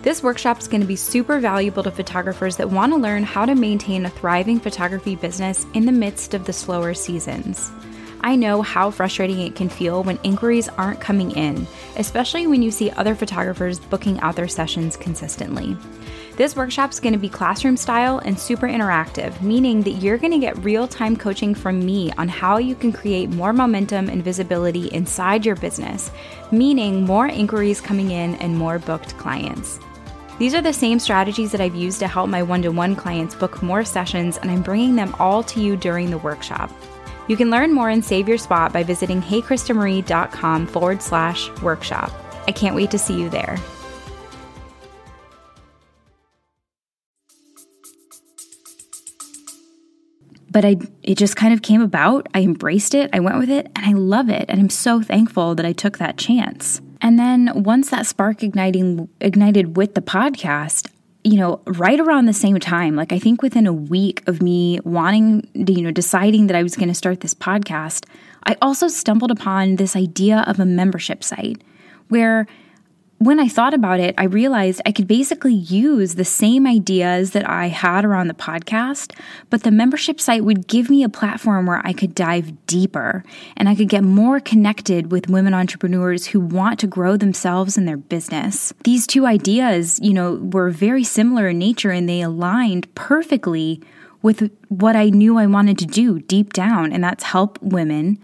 This 0.02 0.22
workshop 0.22 0.58
is 0.60 0.68
going 0.68 0.82
to 0.82 0.86
be 0.86 0.94
super 0.94 1.40
valuable 1.40 1.82
to 1.84 1.90
photographers 1.90 2.58
that 2.58 2.68
want 2.68 2.92
to 2.92 2.98
learn 2.98 3.22
how 3.22 3.46
to 3.46 3.54
maintain 3.54 4.04
a 4.04 4.10
thriving 4.10 4.60
photography 4.60 5.16
business 5.16 5.64
in 5.72 5.86
the 5.86 5.90
midst 5.90 6.34
of 6.34 6.44
the 6.44 6.52
slower 6.52 6.92
seasons. 6.92 7.72
I 8.20 8.36
know 8.36 8.60
how 8.60 8.90
frustrating 8.90 9.40
it 9.40 9.56
can 9.56 9.70
feel 9.70 10.02
when 10.02 10.20
inquiries 10.22 10.68
aren't 10.68 11.00
coming 11.00 11.30
in, 11.30 11.66
especially 11.96 12.46
when 12.46 12.60
you 12.60 12.70
see 12.70 12.90
other 12.90 13.14
photographers 13.14 13.80
booking 13.80 14.20
out 14.20 14.36
their 14.36 14.48
sessions 14.48 14.98
consistently. 14.98 15.78
This 16.38 16.54
workshop 16.54 16.92
is 16.92 17.00
going 17.00 17.14
to 17.14 17.18
be 17.18 17.28
classroom 17.28 17.76
style 17.76 18.20
and 18.20 18.38
super 18.38 18.68
interactive, 18.68 19.42
meaning 19.42 19.82
that 19.82 19.94
you're 19.94 20.18
going 20.18 20.30
to 20.30 20.38
get 20.38 20.56
real 20.58 20.86
time 20.86 21.16
coaching 21.16 21.52
from 21.52 21.84
me 21.84 22.12
on 22.12 22.28
how 22.28 22.58
you 22.58 22.76
can 22.76 22.92
create 22.92 23.28
more 23.28 23.52
momentum 23.52 24.08
and 24.08 24.22
visibility 24.22 24.86
inside 24.92 25.44
your 25.44 25.56
business, 25.56 26.12
meaning 26.52 27.04
more 27.04 27.26
inquiries 27.26 27.80
coming 27.80 28.12
in 28.12 28.36
and 28.36 28.56
more 28.56 28.78
booked 28.78 29.18
clients. 29.18 29.80
These 30.38 30.54
are 30.54 30.62
the 30.62 30.72
same 30.72 31.00
strategies 31.00 31.50
that 31.50 31.60
I've 31.60 31.74
used 31.74 31.98
to 31.98 32.06
help 32.06 32.30
my 32.30 32.44
one 32.44 32.62
to 32.62 32.68
one 32.68 32.94
clients 32.94 33.34
book 33.34 33.60
more 33.60 33.84
sessions, 33.84 34.36
and 34.36 34.48
I'm 34.48 34.62
bringing 34.62 34.94
them 34.94 35.16
all 35.18 35.42
to 35.42 35.60
you 35.60 35.76
during 35.76 36.08
the 36.08 36.18
workshop. 36.18 36.70
You 37.26 37.36
can 37.36 37.50
learn 37.50 37.72
more 37.72 37.90
and 37.90 38.04
save 38.04 38.28
your 38.28 38.38
spot 38.38 38.72
by 38.72 38.84
visiting 38.84 39.20
heykristamarie.com 39.20 40.68
forward 40.68 41.02
slash 41.02 41.50
workshop. 41.62 42.12
I 42.46 42.52
can't 42.52 42.76
wait 42.76 42.92
to 42.92 42.98
see 42.98 43.20
you 43.20 43.28
there. 43.28 43.58
But 50.50 50.64
I 50.64 50.76
it 51.02 51.16
just 51.16 51.36
kind 51.36 51.52
of 51.52 51.62
came 51.62 51.82
about. 51.82 52.28
I 52.34 52.40
embraced 52.40 52.94
it, 52.94 53.10
I 53.12 53.20
went 53.20 53.38
with 53.38 53.50
it, 53.50 53.70
and 53.76 53.84
I 53.84 53.92
love 53.92 54.28
it. 54.28 54.46
And 54.48 54.60
I'm 54.60 54.70
so 54.70 55.02
thankful 55.02 55.54
that 55.54 55.66
I 55.66 55.72
took 55.72 55.98
that 55.98 56.16
chance. 56.16 56.80
And 57.00 57.18
then 57.18 57.50
once 57.54 57.90
that 57.90 58.06
spark 58.06 58.42
igniting 58.42 59.08
ignited 59.20 59.76
with 59.76 59.94
the 59.94 60.02
podcast, 60.02 60.90
you 61.24 61.36
know, 61.36 61.60
right 61.66 62.00
around 62.00 62.26
the 62.26 62.32
same 62.32 62.58
time, 62.58 62.96
like 62.96 63.12
I 63.12 63.18
think 63.18 63.42
within 63.42 63.66
a 63.66 63.72
week 63.72 64.26
of 64.26 64.40
me 64.40 64.80
wanting, 64.84 65.48
you 65.54 65.82
know, 65.82 65.90
deciding 65.90 66.46
that 66.46 66.56
I 66.56 66.62
was 66.62 66.76
going 66.76 66.88
to 66.88 66.94
start 66.94 67.20
this 67.20 67.34
podcast, 67.34 68.06
I 68.44 68.56
also 68.62 68.88
stumbled 68.88 69.30
upon 69.30 69.76
this 69.76 69.94
idea 69.94 70.44
of 70.46 70.58
a 70.58 70.64
membership 70.64 71.22
site 71.22 71.62
where 72.08 72.46
when 73.18 73.40
I 73.40 73.48
thought 73.48 73.74
about 73.74 73.98
it, 73.98 74.14
I 74.16 74.24
realized 74.24 74.80
I 74.86 74.92
could 74.92 75.08
basically 75.08 75.54
use 75.54 76.14
the 76.14 76.24
same 76.24 76.66
ideas 76.66 77.32
that 77.32 77.48
I 77.48 77.66
had 77.66 78.04
around 78.04 78.28
the 78.28 78.34
podcast, 78.34 79.18
but 79.50 79.64
the 79.64 79.72
membership 79.72 80.20
site 80.20 80.44
would 80.44 80.68
give 80.68 80.88
me 80.88 81.02
a 81.02 81.08
platform 81.08 81.66
where 81.66 81.84
I 81.84 81.92
could 81.92 82.14
dive 82.14 82.66
deeper 82.66 83.24
and 83.56 83.68
I 83.68 83.74
could 83.74 83.88
get 83.88 84.04
more 84.04 84.38
connected 84.38 85.10
with 85.10 85.28
women 85.28 85.52
entrepreneurs 85.52 86.28
who 86.28 86.38
want 86.38 86.78
to 86.80 86.86
grow 86.86 87.16
themselves 87.16 87.76
and 87.76 87.88
their 87.88 87.96
business. 87.96 88.72
These 88.84 89.06
two 89.06 89.26
ideas, 89.26 89.98
you 90.00 90.14
know, 90.14 90.36
were 90.36 90.70
very 90.70 91.02
similar 91.02 91.48
in 91.48 91.58
nature 91.58 91.90
and 91.90 92.08
they 92.08 92.20
aligned 92.20 92.92
perfectly 92.94 93.82
with 94.22 94.50
what 94.68 94.94
I 94.94 95.10
knew 95.10 95.38
I 95.38 95.46
wanted 95.46 95.78
to 95.78 95.86
do 95.86 96.18
deep 96.20 96.52
down, 96.52 96.92
and 96.92 97.02
that's 97.02 97.22
help 97.22 97.58
women 97.62 98.18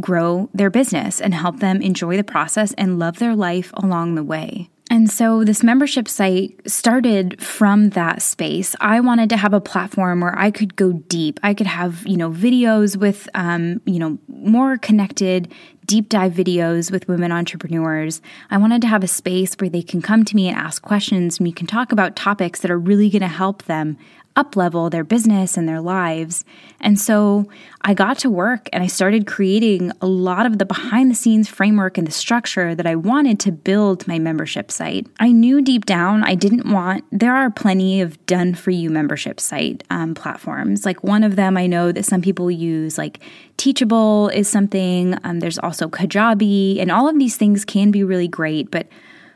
grow 0.00 0.48
their 0.54 0.70
business 0.70 1.20
and 1.20 1.34
help 1.34 1.60
them 1.60 1.82
enjoy 1.82 2.16
the 2.16 2.24
process 2.24 2.72
and 2.74 2.98
love 2.98 3.18
their 3.18 3.34
life 3.34 3.70
along 3.74 4.14
the 4.14 4.24
way. 4.24 4.70
And 4.90 5.10
so 5.10 5.44
this 5.44 5.62
membership 5.62 6.08
site 6.08 6.58
started 6.66 7.42
from 7.42 7.90
that 7.90 8.22
space. 8.22 8.74
I 8.80 9.00
wanted 9.00 9.28
to 9.30 9.36
have 9.36 9.52
a 9.52 9.60
platform 9.60 10.20
where 10.20 10.38
I 10.38 10.50
could 10.50 10.76
go 10.76 10.92
deep. 10.92 11.38
I 11.42 11.52
could 11.52 11.66
have, 11.66 12.06
you 12.06 12.16
know, 12.16 12.30
videos 12.30 12.96
with, 12.96 13.28
um, 13.34 13.82
you 13.84 13.98
know, 13.98 14.18
more 14.28 14.78
connected, 14.78 15.52
deep 15.84 16.08
dive 16.08 16.32
videos 16.32 16.90
with 16.90 17.06
women 17.06 17.32
entrepreneurs. 17.32 18.22
I 18.50 18.56
wanted 18.56 18.80
to 18.82 18.88
have 18.88 19.04
a 19.04 19.08
space 19.08 19.54
where 19.54 19.68
they 19.68 19.82
can 19.82 20.00
come 20.00 20.24
to 20.24 20.34
me 20.34 20.48
and 20.48 20.56
ask 20.56 20.80
questions 20.80 21.38
and 21.38 21.46
we 21.46 21.52
can 21.52 21.66
talk 21.66 21.92
about 21.92 22.16
topics 22.16 22.60
that 22.60 22.70
are 22.70 22.78
really 22.78 23.10
going 23.10 23.20
to 23.20 23.28
help 23.28 23.64
them 23.64 23.98
up 24.36 24.54
level 24.54 24.88
their 24.88 25.04
business 25.04 25.56
and 25.56 25.68
their 25.68 25.80
lives. 25.80 26.44
And 26.80 26.98
so 26.98 27.48
I 27.82 27.92
got 27.92 28.18
to 28.18 28.30
work 28.30 28.68
and 28.72 28.84
I 28.84 28.86
started 28.86 29.26
creating 29.26 29.90
a 30.00 30.06
lot 30.06 30.46
of 30.46 30.58
the 30.58 30.64
behind 30.64 31.10
the 31.10 31.14
scenes 31.14 31.48
framework 31.48 31.98
and 31.98 32.06
the 32.06 32.12
structure 32.12 32.74
that 32.74 32.86
I 32.86 32.94
wanted 32.94 33.40
to 33.40 33.52
build 33.52 34.06
my 34.06 34.18
membership 34.18 34.70
site. 34.70 35.08
I 35.18 35.32
knew 35.32 35.60
deep 35.60 35.86
down 35.86 36.22
I 36.22 36.36
didn't 36.36 36.70
want, 36.70 37.04
there 37.10 37.34
are 37.34 37.50
plenty 37.50 38.00
of 38.00 38.24
done 38.26 38.54
for 38.54 38.70
you 38.70 38.90
membership 38.90 39.40
site 39.40 39.82
um, 39.90 40.14
platforms. 40.14 40.84
Like 40.84 41.02
one 41.02 41.24
of 41.24 41.34
them 41.34 41.56
I 41.56 41.66
know 41.66 41.90
that 41.90 42.04
some 42.04 42.22
people 42.22 42.50
use, 42.50 42.96
like 42.96 43.20
Teachable 43.58 44.28
is 44.28 44.48
something. 44.48 45.18
Um, 45.24 45.40
there's 45.40 45.58
also 45.58 45.88
Kajabi, 45.88 46.80
and 46.80 46.92
all 46.92 47.08
of 47.08 47.18
these 47.18 47.36
things 47.36 47.64
can 47.64 47.90
be 47.90 48.04
really 48.04 48.28
great. 48.28 48.70
But 48.70 48.86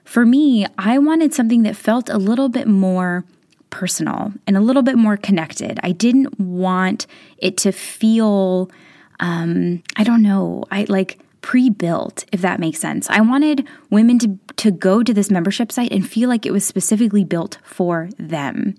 for 0.04 0.24
me, 0.24 0.64
I 0.78 0.98
wanted 0.98 1.34
something 1.34 1.64
that 1.64 1.74
felt 1.74 2.08
a 2.08 2.18
little 2.18 2.48
bit 2.48 2.68
more 2.68 3.24
personal 3.72 4.32
and 4.46 4.56
a 4.56 4.60
little 4.60 4.82
bit 4.82 4.96
more 4.96 5.16
connected. 5.16 5.80
I 5.82 5.90
didn't 5.90 6.38
want 6.38 7.08
it 7.38 7.56
to 7.58 7.72
feel, 7.72 8.70
um, 9.18 9.82
I 9.96 10.04
don't 10.04 10.22
know, 10.22 10.62
I 10.70 10.86
like 10.88 11.18
pre-built 11.40 12.24
if 12.30 12.40
that 12.40 12.60
makes 12.60 12.78
sense 12.78 13.10
i 13.10 13.20
wanted 13.20 13.66
women 13.90 14.16
to 14.16 14.38
to 14.54 14.70
go 14.70 15.02
to 15.02 15.12
this 15.12 15.28
membership 15.28 15.72
site 15.72 15.90
and 15.90 16.08
feel 16.08 16.28
like 16.28 16.46
it 16.46 16.52
was 16.52 16.64
specifically 16.64 17.24
built 17.24 17.58
for 17.64 18.08
them 18.16 18.76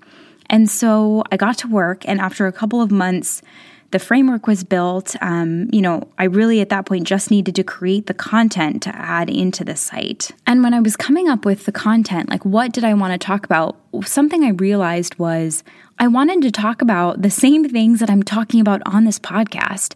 and 0.49 0.69
so 0.69 1.23
i 1.29 1.36
got 1.36 1.58
to 1.58 1.67
work 1.67 2.08
and 2.08 2.21
after 2.21 2.47
a 2.47 2.53
couple 2.53 2.82
of 2.82 2.89
months 2.89 3.41
the 3.93 3.99
framework 3.99 4.47
was 4.47 4.63
built, 4.63 5.15
um, 5.21 5.69
you 5.71 5.79
know, 5.79 6.08
I 6.17 6.25
really 6.25 6.62
at 6.62 6.69
that 6.69 6.88
point 6.88 7.06
just 7.06 7.29
needed 7.29 7.56
to 7.56 7.63
create 7.63 8.08
the 8.08 8.13
content 8.13 8.82
to 8.84 8.95
add 8.95 9.29
into 9.29 9.63
the 9.63 9.75
site. 9.75 10.32
And 10.47 10.63
when 10.63 10.73
I 10.73 10.79
was 10.79 10.97
coming 10.97 11.29
up 11.29 11.45
with 11.45 11.65
the 11.65 11.71
content, 11.71 12.27
like 12.27 12.43
what 12.43 12.73
did 12.73 12.84
I 12.84 12.95
want 12.95 13.13
to 13.13 13.23
talk 13.23 13.45
about? 13.45 13.77
Something 14.03 14.43
I 14.43 14.49
realized 14.49 15.19
was 15.19 15.63
I 15.99 16.08
wanted 16.08 16.41
to 16.41 16.51
talk 16.51 16.82
about 16.82 17.21
the 17.21 17.29
same 17.29 17.69
things 17.69 17.99
that 17.99 18.10
I'm 18.10 18.23
talking 18.23 18.60
about 18.60 18.82
on 18.88 19.06
this 19.06 19.19
podcast 19.19 19.93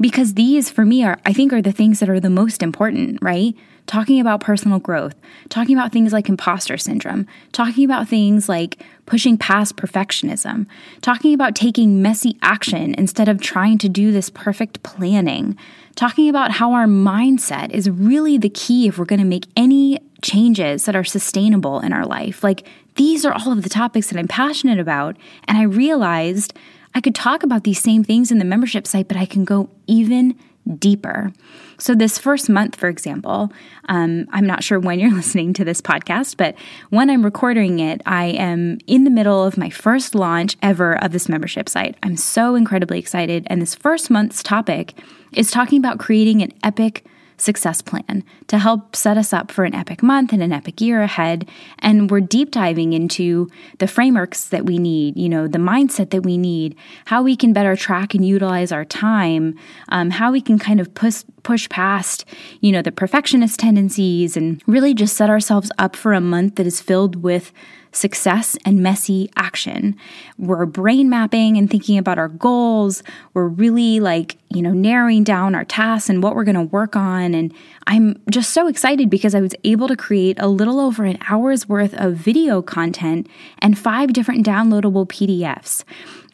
because 0.00 0.34
these 0.34 0.70
for 0.70 0.84
me 0.84 1.02
are 1.02 1.18
I 1.26 1.32
think 1.32 1.52
are 1.52 1.60
the 1.60 1.72
things 1.72 1.98
that 1.98 2.08
are 2.08 2.20
the 2.20 2.30
most 2.30 2.62
important, 2.62 3.18
right? 3.20 3.56
Talking 3.86 4.20
about 4.20 4.40
personal 4.40 4.78
growth, 4.78 5.14
talking 5.48 5.76
about 5.76 5.92
things 5.92 6.12
like 6.12 6.28
imposter 6.28 6.78
syndrome, 6.78 7.26
talking 7.52 7.84
about 7.84 8.08
things 8.08 8.48
like 8.48 8.82
pushing 9.06 9.36
past 9.36 9.76
perfectionism, 9.76 10.66
talking 11.00 11.34
about 11.34 11.54
taking 11.54 12.00
messy 12.00 12.38
action 12.42 12.94
instead 12.96 13.28
of 13.28 13.40
trying 13.40 13.78
to 13.78 13.88
do 13.88 14.12
this 14.12 14.30
perfect 14.30 14.82
planning, 14.82 15.56
talking 15.96 16.28
about 16.28 16.52
how 16.52 16.72
our 16.72 16.86
mindset 16.86 17.70
is 17.70 17.90
really 17.90 18.38
the 18.38 18.48
key 18.48 18.86
if 18.86 18.98
we're 18.98 19.04
going 19.04 19.18
to 19.18 19.26
make 19.26 19.46
any 19.56 19.98
changes 20.22 20.84
that 20.84 20.96
are 20.96 21.04
sustainable 21.04 21.80
in 21.80 21.92
our 21.92 22.06
life. 22.06 22.42
Like 22.42 22.66
these 22.94 23.24
are 23.24 23.32
all 23.32 23.52
of 23.52 23.62
the 23.62 23.68
topics 23.68 24.08
that 24.08 24.18
I'm 24.18 24.28
passionate 24.28 24.78
about. 24.78 25.16
And 25.46 25.58
I 25.58 25.62
realized 25.62 26.54
I 26.94 27.00
could 27.00 27.14
talk 27.14 27.42
about 27.42 27.64
these 27.64 27.80
same 27.80 28.04
things 28.04 28.30
in 28.30 28.38
the 28.38 28.44
membership 28.44 28.86
site, 28.86 29.08
but 29.08 29.16
I 29.16 29.26
can 29.26 29.44
go 29.44 29.68
even 29.86 30.38
deeper. 30.78 31.32
So, 31.78 31.94
this 31.94 32.18
first 32.18 32.48
month, 32.48 32.76
for 32.76 32.88
example, 32.88 33.52
um, 33.88 34.26
I'm 34.30 34.46
not 34.46 34.62
sure 34.62 34.78
when 34.78 34.98
you're 34.98 35.10
listening 35.14 35.52
to 35.54 35.64
this 35.64 35.80
podcast, 35.80 36.36
but 36.36 36.54
when 36.90 37.10
I'm 37.10 37.24
recording 37.24 37.80
it, 37.80 38.00
I 38.06 38.26
am 38.26 38.78
in 38.86 39.04
the 39.04 39.10
middle 39.10 39.44
of 39.44 39.56
my 39.56 39.70
first 39.70 40.14
launch 40.14 40.56
ever 40.62 41.02
of 41.02 41.12
this 41.12 41.28
membership 41.28 41.68
site. 41.68 41.96
I'm 42.02 42.16
so 42.16 42.54
incredibly 42.54 42.98
excited. 42.98 43.46
And 43.48 43.60
this 43.60 43.74
first 43.74 44.10
month's 44.10 44.42
topic 44.42 44.94
is 45.32 45.50
talking 45.50 45.78
about 45.78 45.98
creating 45.98 46.42
an 46.42 46.52
epic 46.62 47.04
success 47.42 47.82
plan 47.82 48.24
to 48.46 48.58
help 48.58 48.94
set 48.94 49.18
us 49.18 49.32
up 49.32 49.50
for 49.50 49.64
an 49.64 49.74
epic 49.74 50.02
month 50.02 50.32
and 50.32 50.42
an 50.42 50.52
epic 50.52 50.80
year 50.80 51.02
ahead. 51.02 51.48
And 51.80 52.10
we're 52.10 52.20
deep 52.20 52.50
diving 52.50 52.92
into 52.92 53.50
the 53.78 53.86
frameworks 53.86 54.44
that 54.48 54.64
we 54.64 54.78
need, 54.78 55.16
you 55.16 55.28
know, 55.28 55.46
the 55.48 55.58
mindset 55.58 56.10
that 56.10 56.22
we 56.22 56.38
need, 56.38 56.76
how 57.06 57.22
we 57.22 57.36
can 57.36 57.52
better 57.52 57.76
track 57.76 58.14
and 58.14 58.26
utilize 58.26 58.72
our 58.72 58.84
time, 58.84 59.54
um, 59.88 60.10
how 60.10 60.32
we 60.32 60.40
can 60.40 60.58
kind 60.58 60.80
of 60.80 60.94
push 60.94 61.24
push 61.42 61.68
past, 61.68 62.24
you 62.60 62.70
know, 62.70 62.82
the 62.82 62.92
perfectionist 62.92 63.58
tendencies 63.58 64.36
and 64.36 64.62
really 64.66 64.94
just 64.94 65.16
set 65.16 65.28
ourselves 65.28 65.72
up 65.78 65.96
for 65.96 66.12
a 66.12 66.20
month 66.20 66.54
that 66.54 66.66
is 66.66 66.80
filled 66.80 67.16
with 67.16 67.52
success 67.92 68.56
and 68.64 68.82
messy 68.82 69.30
action. 69.36 69.96
We're 70.38 70.66
brain 70.66 71.08
mapping 71.08 71.56
and 71.56 71.70
thinking 71.70 71.98
about 71.98 72.18
our 72.18 72.28
goals. 72.28 73.02
We're 73.34 73.46
really 73.46 74.00
like, 74.00 74.38
you 74.48 74.62
know, 74.62 74.72
narrowing 74.72 75.24
down 75.24 75.54
our 75.54 75.64
tasks 75.64 76.08
and 76.08 76.22
what 76.22 76.34
we're 76.34 76.44
going 76.44 76.54
to 76.56 76.62
work 76.62 76.96
on. 76.96 77.34
And 77.34 77.54
I'm 77.86 78.20
just 78.30 78.50
so 78.50 78.66
excited 78.66 79.10
because 79.10 79.34
I 79.34 79.40
was 79.40 79.54
able 79.64 79.88
to 79.88 79.96
create 79.96 80.38
a 80.40 80.48
little 80.48 80.80
over 80.80 81.04
an 81.04 81.18
hour's 81.28 81.68
worth 81.68 81.94
of 81.94 82.14
video 82.14 82.62
content 82.62 83.28
and 83.58 83.78
five 83.78 84.12
different 84.12 84.44
downloadable 84.44 85.06
PDFs. 85.06 85.84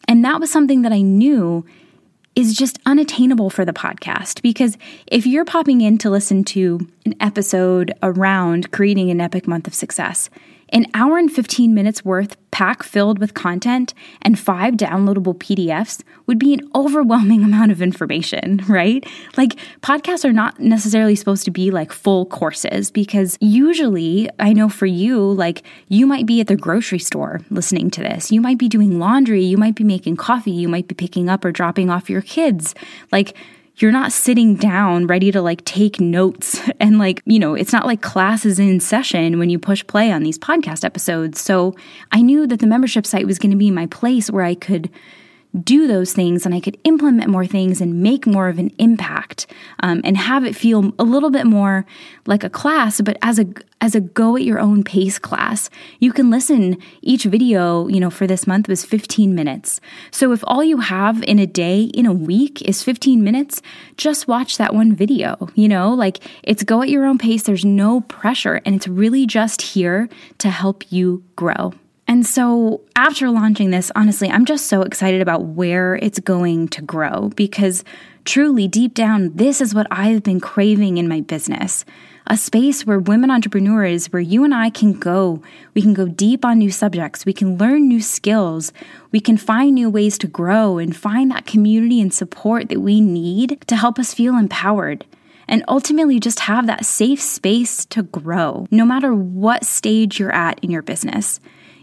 And 0.06 0.24
that 0.24 0.40
was 0.40 0.50
something 0.50 0.82
that 0.82 0.92
I 0.92 1.02
knew 1.02 1.66
is 2.38 2.54
just 2.54 2.78
unattainable 2.86 3.50
for 3.50 3.64
the 3.64 3.72
podcast 3.72 4.42
because 4.42 4.78
if 5.08 5.26
you're 5.26 5.44
popping 5.44 5.80
in 5.80 5.98
to 5.98 6.08
listen 6.08 6.44
to 6.44 6.88
an 7.04 7.14
episode 7.18 7.92
around 8.00 8.70
creating 8.70 9.10
an 9.10 9.20
epic 9.20 9.48
month 9.48 9.66
of 9.66 9.74
success, 9.74 10.30
an 10.70 10.86
hour 10.94 11.18
and 11.18 11.32
15 11.32 11.74
minutes 11.74 12.04
worth 12.04 12.36
pack 12.50 12.82
filled 12.82 13.18
with 13.18 13.34
content 13.34 13.94
and 14.22 14.38
five 14.38 14.74
downloadable 14.74 15.36
PDFs 15.36 16.02
would 16.26 16.38
be 16.38 16.54
an 16.54 16.60
overwhelming 16.74 17.44
amount 17.48 17.70
of 17.70 17.80
information, 17.80 18.60
right? 18.68 19.06
Like 19.36 19.56
podcasts 19.80 20.24
are 20.24 20.32
not 20.32 20.58
necessarily 20.58 21.14
supposed 21.14 21.44
to 21.44 21.50
be 21.50 21.70
like 21.70 21.92
full 21.92 22.26
courses 22.26 22.90
because 22.90 23.38
usually 23.40 24.28
I 24.38 24.52
know 24.52 24.68
for 24.68 24.86
you, 24.86 25.32
like 25.32 25.62
you 25.88 26.06
might 26.06 26.26
be 26.26 26.40
at 26.40 26.48
the 26.48 26.56
grocery 26.56 26.98
store 26.98 27.40
listening 27.50 27.90
to 27.90 28.02
this. 28.02 28.32
You 28.32 28.40
might 28.40 28.58
be 28.58 28.68
doing 28.68 28.98
laundry. 28.98 29.44
You 29.44 29.56
might 29.56 29.74
be 29.74 29.84
making 29.84 30.16
coffee. 30.16 30.50
You 30.50 30.68
might 30.68 30.88
be 30.88 30.94
picking 30.94 31.28
up 31.28 31.44
or 31.44 31.52
dropping 31.52 31.90
off 31.90 32.10
your 32.10 32.22
kids. 32.22 32.74
Like 33.12 33.36
you're 33.78 33.92
not 33.92 34.12
sitting 34.12 34.54
down 34.54 35.06
ready 35.06 35.30
to 35.30 35.40
like 35.40 35.64
take 35.64 36.00
notes 36.00 36.60
and 36.80 36.98
like, 36.98 37.22
you 37.24 37.38
know, 37.38 37.54
it's 37.54 37.72
not 37.72 37.86
like 37.86 38.02
classes 38.02 38.58
in 38.58 38.80
session 38.80 39.38
when 39.38 39.50
you 39.50 39.58
push 39.58 39.86
play 39.86 40.12
on 40.12 40.22
these 40.22 40.38
podcast 40.38 40.84
episodes. 40.84 41.40
So 41.40 41.74
I 42.12 42.22
knew 42.22 42.46
that 42.46 42.60
the 42.60 42.66
membership 42.66 43.06
site 43.06 43.26
was 43.26 43.38
going 43.38 43.52
to 43.52 43.56
be 43.56 43.70
my 43.70 43.86
place 43.86 44.30
where 44.30 44.44
I 44.44 44.54
could 44.54 44.90
do 45.64 45.86
those 45.86 46.12
things 46.12 46.44
and 46.44 46.54
I 46.54 46.60
could 46.60 46.78
implement 46.84 47.30
more 47.30 47.46
things 47.46 47.80
and 47.80 48.02
make 48.02 48.26
more 48.26 48.48
of 48.48 48.58
an 48.58 48.70
impact 48.78 49.46
um, 49.82 50.00
and 50.04 50.16
have 50.16 50.44
it 50.44 50.54
feel 50.54 50.92
a 50.98 51.04
little 51.04 51.30
bit 51.30 51.46
more 51.46 51.86
like 52.26 52.44
a 52.44 52.50
class, 52.50 53.00
but 53.00 53.16
as 53.22 53.38
a 53.38 53.46
as 53.80 53.94
a 53.94 54.00
go 54.00 54.36
at 54.36 54.42
your 54.42 54.58
own 54.58 54.82
pace 54.82 55.18
class. 55.18 55.70
You 56.00 56.12
can 56.12 56.30
listen 56.30 56.78
each 57.00 57.24
video, 57.24 57.86
you 57.86 58.00
know, 58.00 58.10
for 58.10 58.26
this 58.26 58.46
month 58.46 58.68
was 58.68 58.84
15 58.84 59.34
minutes. 59.34 59.80
So 60.10 60.32
if 60.32 60.42
all 60.48 60.64
you 60.64 60.78
have 60.78 61.22
in 61.22 61.38
a 61.38 61.46
day, 61.46 61.82
in 61.82 62.04
a 62.04 62.12
week 62.12 62.60
is 62.62 62.82
15 62.82 63.22
minutes, 63.22 63.62
just 63.96 64.26
watch 64.26 64.58
that 64.58 64.74
one 64.74 64.96
video, 64.96 65.48
you 65.54 65.68
know, 65.68 65.94
like 65.94 66.18
it's 66.42 66.64
go 66.64 66.82
at 66.82 66.88
your 66.88 67.04
own 67.04 67.18
pace. 67.18 67.44
There's 67.44 67.64
no 67.64 68.00
pressure 68.02 68.60
and 68.64 68.74
it's 68.74 68.88
really 68.88 69.26
just 69.26 69.62
here 69.62 70.08
to 70.38 70.50
help 70.50 70.90
you 70.90 71.22
grow. 71.36 71.72
And 72.08 72.26
so, 72.26 72.80
after 72.96 73.30
launching 73.30 73.70
this, 73.70 73.92
honestly, 73.94 74.30
I'm 74.30 74.46
just 74.46 74.66
so 74.66 74.80
excited 74.80 75.20
about 75.20 75.44
where 75.44 75.96
it's 75.96 76.18
going 76.18 76.68
to 76.68 76.80
grow 76.80 77.28
because 77.36 77.84
truly, 78.24 78.66
deep 78.66 78.94
down, 78.94 79.32
this 79.34 79.60
is 79.60 79.74
what 79.74 79.86
I've 79.90 80.22
been 80.22 80.40
craving 80.40 80.96
in 80.96 81.06
my 81.06 81.20
business 81.20 81.84
a 82.30 82.36
space 82.36 82.84
where 82.84 82.98
women 82.98 83.30
entrepreneurs, 83.30 84.12
where 84.12 84.20
you 84.20 84.44
and 84.44 84.54
I 84.54 84.68
can 84.68 84.92
go. 84.92 85.42
We 85.72 85.80
can 85.80 85.94
go 85.94 86.06
deep 86.06 86.44
on 86.44 86.58
new 86.58 86.70
subjects. 86.70 87.24
We 87.24 87.32
can 87.32 87.56
learn 87.56 87.88
new 87.88 88.02
skills. 88.02 88.70
We 89.12 89.20
can 89.20 89.38
find 89.38 89.74
new 89.74 89.88
ways 89.88 90.18
to 90.18 90.26
grow 90.26 90.76
and 90.76 90.94
find 90.94 91.30
that 91.30 91.46
community 91.46 92.02
and 92.02 92.12
support 92.12 92.68
that 92.68 92.80
we 92.80 93.00
need 93.00 93.64
to 93.66 93.76
help 93.76 93.98
us 93.98 94.12
feel 94.12 94.36
empowered 94.36 95.06
and 95.48 95.64
ultimately 95.68 96.20
just 96.20 96.40
have 96.40 96.66
that 96.66 96.84
safe 96.84 97.22
space 97.22 97.86
to 97.86 98.02
grow, 98.02 98.66
no 98.70 98.84
matter 98.84 99.14
what 99.14 99.64
stage 99.64 100.20
you're 100.20 100.34
at 100.34 100.62
in 100.62 100.70
your 100.70 100.82
business. 100.82 101.40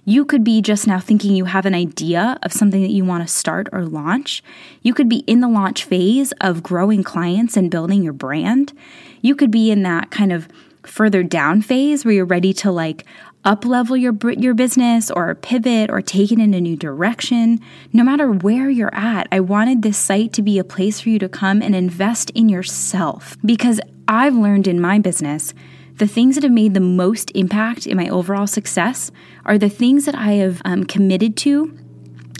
You 0.07 0.23
could 0.23 0.43
be 0.43 0.61
just 0.61 0.85
now 0.85 0.99
thinking 0.99 1.35
you 1.35 1.45
have 1.45 1.65
an 1.65 1.73
idea 1.73 2.37
of 2.43 2.53
something 2.53 2.83
that 2.83 2.91
you 2.91 3.03
want 3.03 3.27
to 3.27 3.33
start 3.33 3.67
or 3.71 3.85
launch. 3.85 4.43
You 4.83 4.93
could 4.93 5.09
be 5.09 5.23
in 5.25 5.41
the 5.41 5.47
launch 5.47 5.83
phase 5.83 6.31
of 6.41 6.61
growing 6.61 7.03
clients 7.03 7.57
and 7.57 7.71
building 7.71 8.03
your 8.03 8.13
brand. 8.13 8.73
You 9.21 9.35
could 9.35 9.49
be 9.49 9.71
in 9.71 9.81
that 9.81 10.11
kind 10.11 10.31
of 10.31 10.47
further 10.83 11.23
down 11.23 11.63
phase 11.63 12.05
where 12.05 12.13
you're 12.13 12.25
ready 12.25 12.53
to 12.53 12.71
like 12.71 13.03
up 13.43 13.65
level 13.65 13.97
your 13.97 14.15
your 14.37 14.53
business 14.53 15.09
or 15.09 15.33
pivot 15.33 15.89
or 15.89 16.01
take 16.01 16.31
it 16.31 16.39
in 16.39 16.53
a 16.53 16.61
new 16.61 16.75
direction. 16.75 17.59
No 17.91 18.03
matter 18.03 18.31
where 18.31 18.69
you're 18.69 18.93
at, 18.93 19.27
I 19.31 19.39
wanted 19.39 19.81
this 19.81 19.97
site 19.97 20.33
to 20.33 20.43
be 20.43 20.59
a 20.59 20.63
place 20.63 20.99
for 20.99 21.09
you 21.09 21.17
to 21.17 21.29
come 21.29 21.63
and 21.63 21.75
invest 21.75 22.29
in 22.31 22.47
yourself 22.47 23.37
because 23.43 23.81
I've 24.07 24.35
learned 24.35 24.67
in 24.67 24.79
my 24.79 24.99
business 24.99 25.53
the 25.95 26.08
things 26.08 26.36
that 26.36 26.43
have 26.43 26.51
made 26.51 26.73
the 26.73 26.79
most 26.79 27.31
impact 27.36 27.88
in 27.88 27.97
my 27.97 28.10
overall 28.10 28.47
success 28.47 29.12
are 29.45 29.58
the 29.58 29.69
things 29.69 30.05
that 30.05 30.15
I 30.15 30.34
have 30.34 30.62
um, 30.65 30.84
committed 30.84 31.38
to 31.38 31.77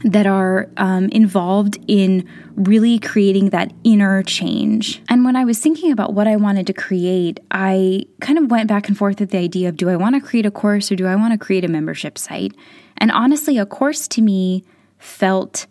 that 0.04 0.28
are 0.28 0.70
um, 0.78 1.06
involved 1.10 1.80
in 1.88 2.28
really 2.56 3.00
creating 3.00 3.50
that 3.50 3.74
inner 3.84 4.22
change. 4.24 5.02
And 5.10 5.26
when 5.26 5.36
I 5.36 5.46
was 5.46 5.58
thinking 5.58 5.92
about 5.92 6.14
what 6.14 6.28
I 6.28 6.36
wanted 6.36 6.68
to 6.68 6.74
create, 6.74 7.40
I 7.50 8.06
kind 8.22 8.38
of 8.38 8.52
went 8.52 8.68
back 8.68 8.88
and 8.88 8.98
forth 8.98 9.20
with 9.20 9.32
the 9.32 9.40
idea 9.40 9.70
of 9.70 9.78
do 9.78 9.90
I 9.90 9.96
want 9.96 10.16
to 10.16 10.22
create 10.22 10.46
a 10.46 10.52
course 10.52 10.92
or 10.92 10.96
do 10.96 11.08
I 11.08 11.16
want 11.16 11.34
to 11.34 11.44
create 11.44 11.66
a 11.66 11.68
membership 11.68 12.18
site? 12.18 12.54
And 12.98 13.12
honestly, 13.12 13.58
a 13.58 13.66
course 13.66 14.08
to 14.10 14.22
me 14.22 14.64
felt 15.00 15.66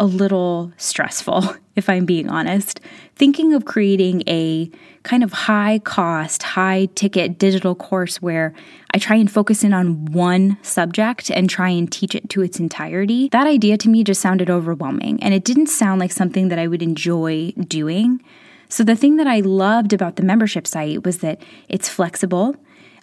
a 0.00 0.06
little 0.06 0.72
stressful, 0.78 1.54
if 1.76 1.88
I'm 1.88 2.06
being 2.06 2.28
honest. 2.28 2.80
Thinking 3.14 3.52
of 3.52 3.66
creating 3.66 4.24
a 4.26 4.70
kind 5.02 5.22
of 5.22 5.32
high 5.32 5.78
cost, 5.80 6.42
high 6.42 6.86
ticket 6.94 7.38
digital 7.38 7.74
course 7.74 8.20
where 8.20 8.54
I 8.92 8.98
try 8.98 9.16
and 9.16 9.30
focus 9.30 9.62
in 9.62 9.72
on 9.74 10.06
one 10.06 10.56
subject 10.62 11.30
and 11.30 11.48
try 11.48 11.68
and 11.68 11.90
teach 11.90 12.14
it 12.14 12.30
to 12.30 12.42
its 12.42 12.58
entirety, 12.58 13.28
that 13.28 13.46
idea 13.46 13.76
to 13.76 13.88
me 13.88 14.02
just 14.02 14.22
sounded 14.22 14.50
overwhelming. 14.50 15.22
And 15.22 15.34
it 15.34 15.44
didn't 15.44 15.68
sound 15.68 16.00
like 16.00 16.12
something 16.12 16.48
that 16.48 16.58
I 16.58 16.66
would 16.66 16.82
enjoy 16.82 17.52
doing. 17.52 18.22
So, 18.68 18.84
the 18.84 18.96
thing 18.96 19.16
that 19.16 19.26
I 19.26 19.40
loved 19.40 19.92
about 19.92 20.16
the 20.16 20.22
membership 20.22 20.66
site 20.66 21.04
was 21.04 21.18
that 21.18 21.42
it's 21.68 21.88
flexible. 21.88 22.56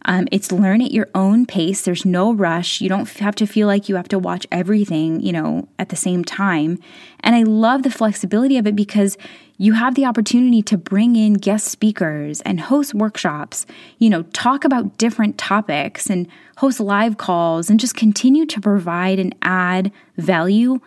Um, 0.07 0.27
it's 0.31 0.51
learn 0.53 0.81
at 0.81 0.91
your 0.91 1.09
own 1.13 1.45
pace. 1.45 1.81
There's 1.81 2.05
no 2.05 2.33
rush. 2.33 2.79
You 2.79 2.87
don't 2.87 3.09
have 3.19 3.35
to 3.35 3.45
feel 3.45 3.67
like 3.67 3.89
you 3.89 3.97
have 3.97 4.07
to 4.07 4.17
watch 4.17 4.47
everything, 4.51 5.19
you 5.19 5.33
know, 5.33 5.67
at 5.77 5.89
the 5.89 5.97
same 5.97 6.23
time. 6.23 6.79
And 7.19 7.35
I 7.35 7.43
love 7.43 7.83
the 7.83 7.91
flexibility 7.91 8.57
of 8.57 8.65
it 8.65 8.75
because 8.75 9.17
you 9.57 9.73
have 9.73 9.95
the 9.95 10.05
opportunity 10.05 10.61
to 10.61 10.77
bring 10.77 11.15
in 11.15 11.33
guest 11.33 11.67
speakers 11.67 12.41
and 12.41 12.59
host 12.61 12.93
workshops, 12.93 13.65
you 13.97 14.09
know, 14.09 14.23
talk 14.33 14.63
about 14.63 14.97
different 14.97 15.37
topics 15.37 16.09
and 16.09 16.27
host 16.57 16.79
live 16.79 17.17
calls 17.17 17.69
and 17.69 17.79
just 17.79 17.95
continue 17.95 18.45
to 18.45 18.61
provide 18.61 19.19
and 19.19 19.35
add 19.41 19.91
value 20.17 20.79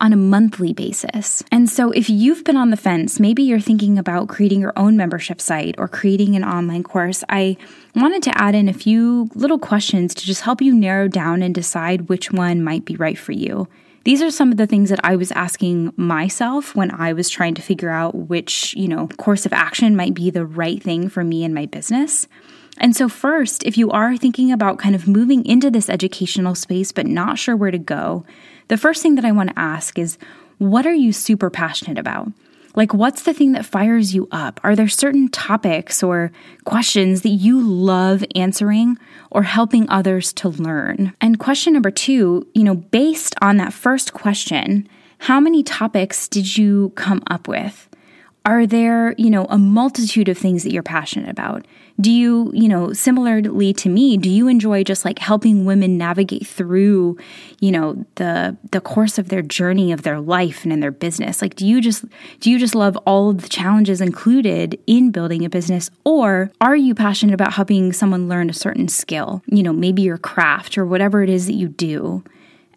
on 0.00 0.12
a 0.12 0.16
monthly 0.16 0.72
basis. 0.72 1.42
And 1.50 1.68
so, 1.68 1.90
if 1.90 2.08
you've 2.08 2.44
been 2.44 2.56
on 2.56 2.70
the 2.70 2.76
fence, 2.76 3.20
maybe 3.20 3.42
you're 3.42 3.60
thinking 3.60 3.98
about 3.98 4.28
creating 4.28 4.60
your 4.60 4.72
own 4.76 4.96
membership 4.96 5.40
site 5.40 5.74
or 5.78 5.88
creating 5.88 6.36
an 6.36 6.44
online 6.44 6.82
course, 6.82 7.24
I 7.28 7.56
wanted 7.94 8.22
to 8.24 8.40
add 8.40 8.54
in 8.54 8.68
a 8.68 8.72
few 8.72 9.30
little 9.34 9.58
questions 9.58 10.14
to 10.14 10.24
just 10.24 10.42
help 10.42 10.62
you 10.62 10.74
narrow 10.74 11.08
down 11.08 11.42
and 11.42 11.54
decide 11.54 12.08
which 12.08 12.30
one 12.30 12.62
might 12.62 12.84
be 12.84 12.96
right 12.96 13.18
for 13.18 13.32
you. 13.32 13.68
these 14.04 14.22
are 14.22 14.30
some 14.30 14.50
of 14.50 14.56
the 14.56 14.66
things 14.66 14.88
that 14.88 15.00
I 15.04 15.16
was 15.16 15.32
asking 15.32 15.92
myself 15.96 16.74
when 16.74 16.90
I 16.90 17.12
was 17.12 17.28
trying 17.28 17.54
to 17.56 17.62
figure 17.62 17.90
out 17.90 18.14
which, 18.14 18.74
you 18.74 18.88
know, 18.88 19.08
course 19.18 19.44
of 19.44 19.52
action 19.52 19.96
might 19.96 20.14
be 20.14 20.30
the 20.30 20.46
right 20.46 20.82
thing 20.82 21.10
for 21.10 21.22
me 21.22 21.44
and 21.44 21.52
my 21.52 21.66
business. 21.66 22.26
And 22.78 22.94
so, 22.94 23.08
first, 23.08 23.64
if 23.64 23.76
you 23.76 23.90
are 23.90 24.16
thinking 24.16 24.52
about 24.52 24.78
kind 24.78 24.94
of 24.94 25.08
moving 25.08 25.44
into 25.44 25.70
this 25.70 25.90
educational 25.90 26.54
space 26.54 26.92
but 26.92 27.06
not 27.06 27.38
sure 27.38 27.56
where 27.56 27.72
to 27.72 27.78
go, 27.78 28.24
the 28.68 28.76
first 28.76 29.02
thing 29.02 29.16
that 29.16 29.24
I 29.24 29.32
want 29.32 29.50
to 29.50 29.58
ask 29.58 29.98
is 29.98 30.18
what 30.58 30.86
are 30.86 30.94
you 30.94 31.12
super 31.12 31.50
passionate 31.50 31.98
about? 31.98 32.32
Like, 32.74 32.94
what's 32.94 33.22
the 33.22 33.34
thing 33.34 33.52
that 33.52 33.66
fires 33.66 34.14
you 34.14 34.28
up? 34.30 34.60
Are 34.62 34.76
there 34.76 34.88
certain 34.88 35.28
topics 35.28 36.02
or 36.02 36.30
questions 36.64 37.22
that 37.22 37.30
you 37.30 37.60
love 37.60 38.22
answering 38.36 38.98
or 39.30 39.42
helping 39.42 39.88
others 39.88 40.32
to 40.34 40.48
learn? 40.48 41.12
And 41.20 41.40
question 41.40 41.72
number 41.72 41.90
two, 41.90 42.46
you 42.54 42.62
know, 42.62 42.76
based 42.76 43.34
on 43.42 43.56
that 43.56 43.72
first 43.72 44.12
question, 44.12 44.88
how 45.18 45.40
many 45.40 45.62
topics 45.62 46.28
did 46.28 46.56
you 46.56 46.92
come 46.94 47.22
up 47.28 47.48
with? 47.48 47.88
Are 48.44 48.66
there, 48.66 49.14
you 49.18 49.30
know, 49.30 49.46
a 49.46 49.58
multitude 49.58 50.28
of 50.28 50.38
things 50.38 50.62
that 50.62 50.72
you're 50.72 50.82
passionate 50.82 51.28
about? 51.28 51.66
Do 52.00 52.12
you, 52.12 52.52
you 52.54 52.68
know, 52.68 52.92
similarly 52.92 53.72
to 53.72 53.88
me, 53.88 54.16
do 54.16 54.30
you 54.30 54.46
enjoy 54.46 54.84
just 54.84 55.04
like 55.04 55.18
helping 55.18 55.64
women 55.64 55.98
navigate 55.98 56.46
through, 56.46 57.18
you 57.60 57.72
know, 57.72 58.04
the 58.14 58.56
the 58.70 58.80
course 58.80 59.18
of 59.18 59.30
their 59.30 59.42
journey 59.42 59.90
of 59.90 60.02
their 60.02 60.20
life 60.20 60.62
and 60.62 60.72
in 60.72 60.80
their 60.80 60.92
business? 60.92 61.42
Like 61.42 61.56
do 61.56 61.66
you 61.66 61.80
just 61.80 62.04
do 62.40 62.50
you 62.50 62.58
just 62.58 62.74
love 62.74 62.96
all 62.98 63.30
of 63.30 63.42
the 63.42 63.48
challenges 63.48 64.00
included 64.00 64.78
in 64.86 65.10
building 65.10 65.44
a 65.44 65.50
business 65.50 65.90
or 66.04 66.52
are 66.60 66.76
you 66.76 66.94
passionate 66.94 67.34
about 67.34 67.54
helping 67.54 67.92
someone 67.92 68.28
learn 68.28 68.48
a 68.48 68.54
certain 68.54 68.88
skill? 68.88 69.42
You 69.46 69.64
know, 69.64 69.72
maybe 69.72 70.02
your 70.02 70.18
craft 70.18 70.78
or 70.78 70.86
whatever 70.86 71.22
it 71.22 71.30
is 71.30 71.46
that 71.46 71.54
you 71.54 71.68
do. 71.68 72.22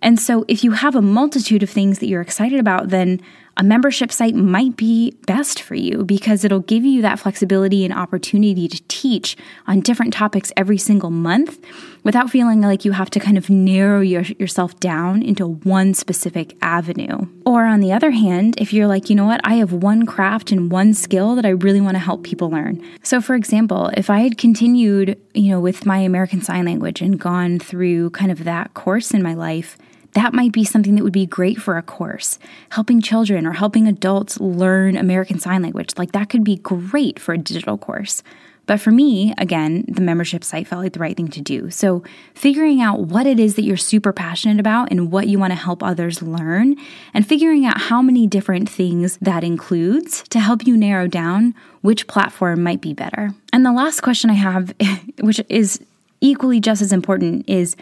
And 0.01 0.19
so, 0.19 0.45
if 0.47 0.63
you 0.63 0.71
have 0.71 0.95
a 0.95 1.01
multitude 1.01 1.61
of 1.61 1.69
things 1.69 1.99
that 1.99 2.07
you're 2.07 2.21
excited 2.21 2.59
about, 2.59 2.89
then 2.89 3.21
a 3.57 3.63
membership 3.63 4.11
site 4.11 4.35
might 4.35 4.77
be 4.77 5.11
best 5.27 5.61
for 5.61 5.75
you 5.75 6.03
because 6.03 6.43
it'll 6.45 6.61
give 6.61 6.83
you 6.83 7.01
that 7.01 7.19
flexibility 7.19 7.83
and 7.83 7.93
opportunity 7.93 8.67
to 8.67 8.81
teach 8.87 9.35
on 9.67 9.81
different 9.81 10.13
topics 10.13 10.51
every 10.55 10.77
single 10.77 11.11
month 11.11 11.59
without 12.03 12.29
feeling 12.29 12.61
like 12.61 12.85
you 12.85 12.93
have 12.93 13.09
to 13.09 13.19
kind 13.19 13.37
of 13.37 13.49
narrow 13.49 14.01
your, 14.01 14.21
yourself 14.39 14.79
down 14.79 15.21
into 15.21 15.45
one 15.47 15.93
specific 15.93 16.55
avenue. 16.61 17.27
Or 17.45 17.65
on 17.65 17.79
the 17.79 17.91
other 17.91 18.11
hand, 18.11 18.55
if 18.59 18.73
you're 18.73 18.87
like, 18.87 19.09
you 19.09 19.15
know 19.15 19.25
what, 19.25 19.41
I 19.43 19.55
have 19.55 19.73
one 19.73 20.05
craft 20.05 20.51
and 20.51 20.71
one 20.71 20.93
skill 20.93 21.35
that 21.35 21.45
I 21.45 21.49
really 21.49 21.81
want 21.81 21.95
to 21.95 21.99
help 21.99 22.23
people 22.23 22.49
learn. 22.49 22.81
So, 23.03 23.21
for 23.21 23.35
example, 23.35 23.91
if 23.95 24.09
I 24.09 24.19
had 24.19 24.37
continued, 24.37 25.19
you 25.33 25.51
know, 25.51 25.59
with 25.59 25.85
my 25.85 25.99
American 25.99 26.41
Sign 26.41 26.65
Language 26.65 27.01
and 27.01 27.19
gone 27.19 27.59
through 27.59 28.11
kind 28.11 28.31
of 28.31 28.43
that 28.45 28.73
course 28.73 29.11
in 29.13 29.21
my 29.21 29.33
life, 29.33 29.77
that 30.13 30.33
might 30.33 30.51
be 30.51 30.63
something 30.63 30.95
that 30.95 31.03
would 31.03 31.13
be 31.13 31.25
great 31.25 31.61
for 31.61 31.77
a 31.77 31.81
course. 31.81 32.39
Helping 32.69 33.01
children 33.01 33.45
or 33.45 33.53
helping 33.53 33.87
adults 33.87 34.39
learn 34.39 34.97
American 34.97 35.39
Sign 35.39 35.61
Language, 35.61 35.93
like 35.97 36.11
that 36.11 36.29
could 36.29 36.43
be 36.43 36.57
great 36.57 37.19
for 37.19 37.33
a 37.33 37.37
digital 37.37 37.77
course. 37.77 38.23
But 38.67 38.79
for 38.79 38.91
me, 38.91 39.33
again, 39.37 39.85
the 39.87 40.01
membership 40.01 40.43
site 40.43 40.67
felt 40.67 40.83
like 40.83 40.93
the 40.93 40.99
right 40.99 41.17
thing 41.17 41.27
to 41.29 41.41
do. 41.41 41.69
So, 41.71 42.03
figuring 42.33 42.79
out 42.79 43.01
what 43.01 43.25
it 43.25 43.39
is 43.39 43.55
that 43.55 43.63
you're 43.63 43.75
super 43.75 44.13
passionate 44.13 44.59
about 44.59 44.91
and 44.91 45.11
what 45.11 45.27
you 45.27 45.39
want 45.39 45.51
to 45.51 45.59
help 45.59 45.83
others 45.83 46.21
learn, 46.21 46.75
and 47.13 47.27
figuring 47.27 47.65
out 47.65 47.81
how 47.81 48.01
many 48.01 48.27
different 48.27 48.69
things 48.69 49.17
that 49.19 49.43
includes 49.43 50.23
to 50.29 50.39
help 50.39 50.65
you 50.65 50.77
narrow 50.77 51.07
down 51.07 51.55
which 51.81 52.07
platform 52.07 52.63
might 52.63 52.81
be 52.81 52.93
better. 52.93 53.31
And 53.51 53.65
the 53.65 53.73
last 53.73 54.01
question 54.01 54.29
I 54.29 54.35
have, 54.35 54.73
which 55.19 55.41
is 55.49 55.81
equally 56.21 56.59
just 56.59 56.81
as 56.81 56.93
important, 56.93 57.49
is 57.49 57.75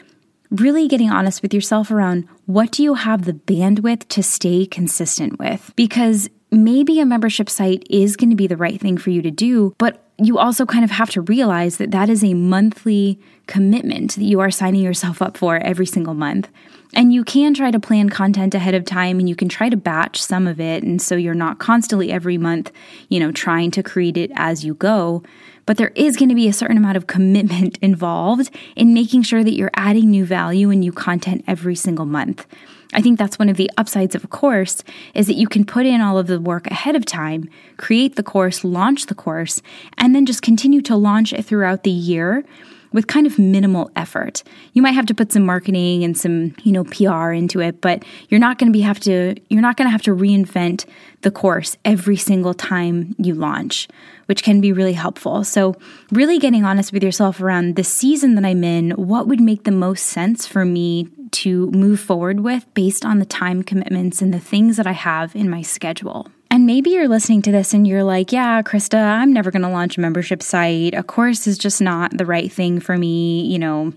really 0.51 0.87
getting 0.87 1.09
honest 1.09 1.41
with 1.41 1.53
yourself 1.53 1.91
around 1.91 2.27
what 2.45 2.71
do 2.71 2.83
you 2.83 2.95
have 2.95 3.25
the 3.25 3.33
bandwidth 3.33 4.07
to 4.09 4.23
stay 4.23 4.65
consistent 4.65 5.39
with? 5.39 5.71
Because 5.75 6.29
maybe 6.51 6.99
a 6.99 7.05
membership 7.05 7.49
site 7.49 7.85
is 7.89 8.15
going 8.15 8.29
to 8.29 8.35
be 8.35 8.47
the 8.47 8.57
right 8.57 8.81
thing 8.81 8.97
for 8.97 9.11
you 9.11 9.21
to 9.21 9.31
do, 9.31 9.75
but 9.77 10.03
you 10.17 10.37
also 10.37 10.65
kind 10.65 10.83
of 10.83 10.91
have 10.91 11.09
to 11.11 11.21
realize 11.21 11.77
that 11.77 11.91
that 11.91 12.09
is 12.09 12.23
a 12.23 12.33
monthly 12.33 13.19
commitment 13.47 14.15
that 14.15 14.23
you 14.23 14.39
are 14.39 14.51
signing 14.51 14.81
yourself 14.81 15.21
up 15.21 15.37
for 15.37 15.57
every 15.57 15.85
single 15.85 16.13
month. 16.13 16.49
And 16.93 17.13
you 17.13 17.23
can 17.23 17.53
try 17.53 17.71
to 17.71 17.79
plan 17.79 18.09
content 18.09 18.55
ahead 18.55 18.73
of 18.73 18.83
time 18.83 19.19
and 19.19 19.29
you 19.29 19.35
can 19.35 19.47
try 19.47 19.69
to 19.69 19.77
batch 19.77 20.21
some 20.21 20.47
of 20.47 20.59
it. 20.59 20.83
And 20.83 21.01
so 21.01 21.15
you're 21.15 21.35
not 21.35 21.59
constantly 21.59 22.11
every 22.11 22.37
month, 22.37 22.71
you 23.09 23.19
know, 23.19 23.31
trying 23.31 23.71
to 23.71 23.83
create 23.83 24.17
it 24.17 24.31
as 24.35 24.65
you 24.65 24.73
go 24.73 25.23
but 25.69 25.77
there 25.77 25.91
is 25.93 26.17
going 26.17 26.29
to 26.29 26.33
be 26.33 26.47
a 26.47 26.51
certain 26.51 26.77
amount 26.77 26.97
of 26.97 27.05
commitment 27.05 27.77
involved 27.83 28.49
in 28.75 28.91
making 28.91 29.21
sure 29.21 29.43
that 29.43 29.53
you're 29.53 29.69
adding 29.75 30.09
new 30.09 30.25
value 30.25 30.71
and 30.71 30.79
new 30.79 30.91
content 30.91 31.43
every 31.45 31.75
single 31.75 32.07
month. 32.07 32.47
I 32.91 33.03
think 33.03 33.19
that's 33.19 33.37
one 33.37 33.49
of 33.49 33.57
the 33.57 33.69
upsides 33.77 34.15
of 34.15 34.23
a 34.23 34.27
course 34.27 34.83
is 35.13 35.27
that 35.27 35.35
you 35.35 35.47
can 35.47 35.63
put 35.63 35.85
in 35.85 36.01
all 36.01 36.17
of 36.17 36.25
the 36.25 36.41
work 36.41 36.65
ahead 36.71 36.95
of 36.95 37.05
time, 37.05 37.51
create 37.77 38.15
the 38.15 38.23
course, 38.23 38.63
launch 38.63 39.05
the 39.05 39.13
course, 39.13 39.61
and 39.95 40.15
then 40.15 40.25
just 40.25 40.41
continue 40.41 40.81
to 40.81 40.95
launch 40.95 41.33
it 41.33 41.45
throughout 41.45 41.83
the 41.83 41.91
year 41.91 42.43
with 42.91 43.07
kind 43.07 43.27
of 43.27 43.37
minimal 43.37 43.91
effort. 43.95 44.43
You 44.73 44.81
might 44.81 44.93
have 44.93 45.05
to 45.07 45.15
put 45.15 45.31
some 45.31 45.45
marketing 45.45 46.03
and 46.03 46.17
some, 46.17 46.55
you 46.63 46.71
know, 46.71 46.83
PR 46.83 47.31
into 47.31 47.59
it, 47.59 47.81
but 47.81 48.03
you're 48.29 48.39
not 48.39 48.57
going 48.57 48.71
to 48.71 48.77
be 48.77 48.81
have 48.81 48.99
to 49.01 49.35
you're 49.49 49.61
not 49.61 49.77
going 49.77 49.87
to 49.87 49.91
have 49.91 50.01
to 50.03 50.15
reinvent 50.15 50.85
the 51.21 51.31
course 51.31 51.77
every 51.83 52.17
single 52.17 52.53
time 52.53 53.15
you 53.17 53.33
launch, 53.33 53.87
which 54.27 54.43
can 54.43 54.61
be 54.61 54.71
really 54.71 54.93
helpful. 54.93 55.43
So, 55.43 55.75
really 56.11 56.39
getting 56.39 56.63
honest 56.63 56.93
with 56.93 57.03
yourself 57.03 57.41
around 57.41 57.75
the 57.75 57.83
season 57.83 58.35
that 58.35 58.45
I'm 58.45 58.63
in, 58.63 58.91
what 58.91 59.27
would 59.27 59.41
make 59.41 59.63
the 59.63 59.71
most 59.71 60.05
sense 60.07 60.47
for 60.47 60.65
me 60.65 61.09
to 61.31 61.69
move 61.71 61.99
forward 61.99 62.39
with 62.39 62.65
based 62.73 63.05
on 63.05 63.19
the 63.19 63.25
time 63.25 63.63
commitments 63.63 64.21
and 64.21 64.33
the 64.33 64.39
things 64.39 64.77
that 64.77 64.87
I 64.87 64.93
have 64.93 65.35
in 65.35 65.49
my 65.49 65.61
schedule. 65.61 66.27
And 66.51 66.65
maybe 66.65 66.89
you're 66.89 67.07
listening 67.07 67.43
to 67.43 67.51
this 67.51 67.73
and 67.73 67.87
you're 67.87 68.03
like, 68.03 68.31
yeah, 68.31 68.61
Krista, 68.63 68.97
I'm 68.99 69.31
never 69.31 69.51
going 69.51 69.61
to 69.61 69.69
launch 69.69 69.97
a 69.97 70.01
membership 70.01 70.41
site. 70.41 70.95
A 70.95 71.03
course 71.03 71.45
is 71.45 71.57
just 71.57 71.79
not 71.79 72.17
the 72.17 72.25
right 72.25 72.51
thing 72.51 72.79
for 72.79 72.97
me. 72.97 73.45
You 73.45 73.59
know, 73.59 73.93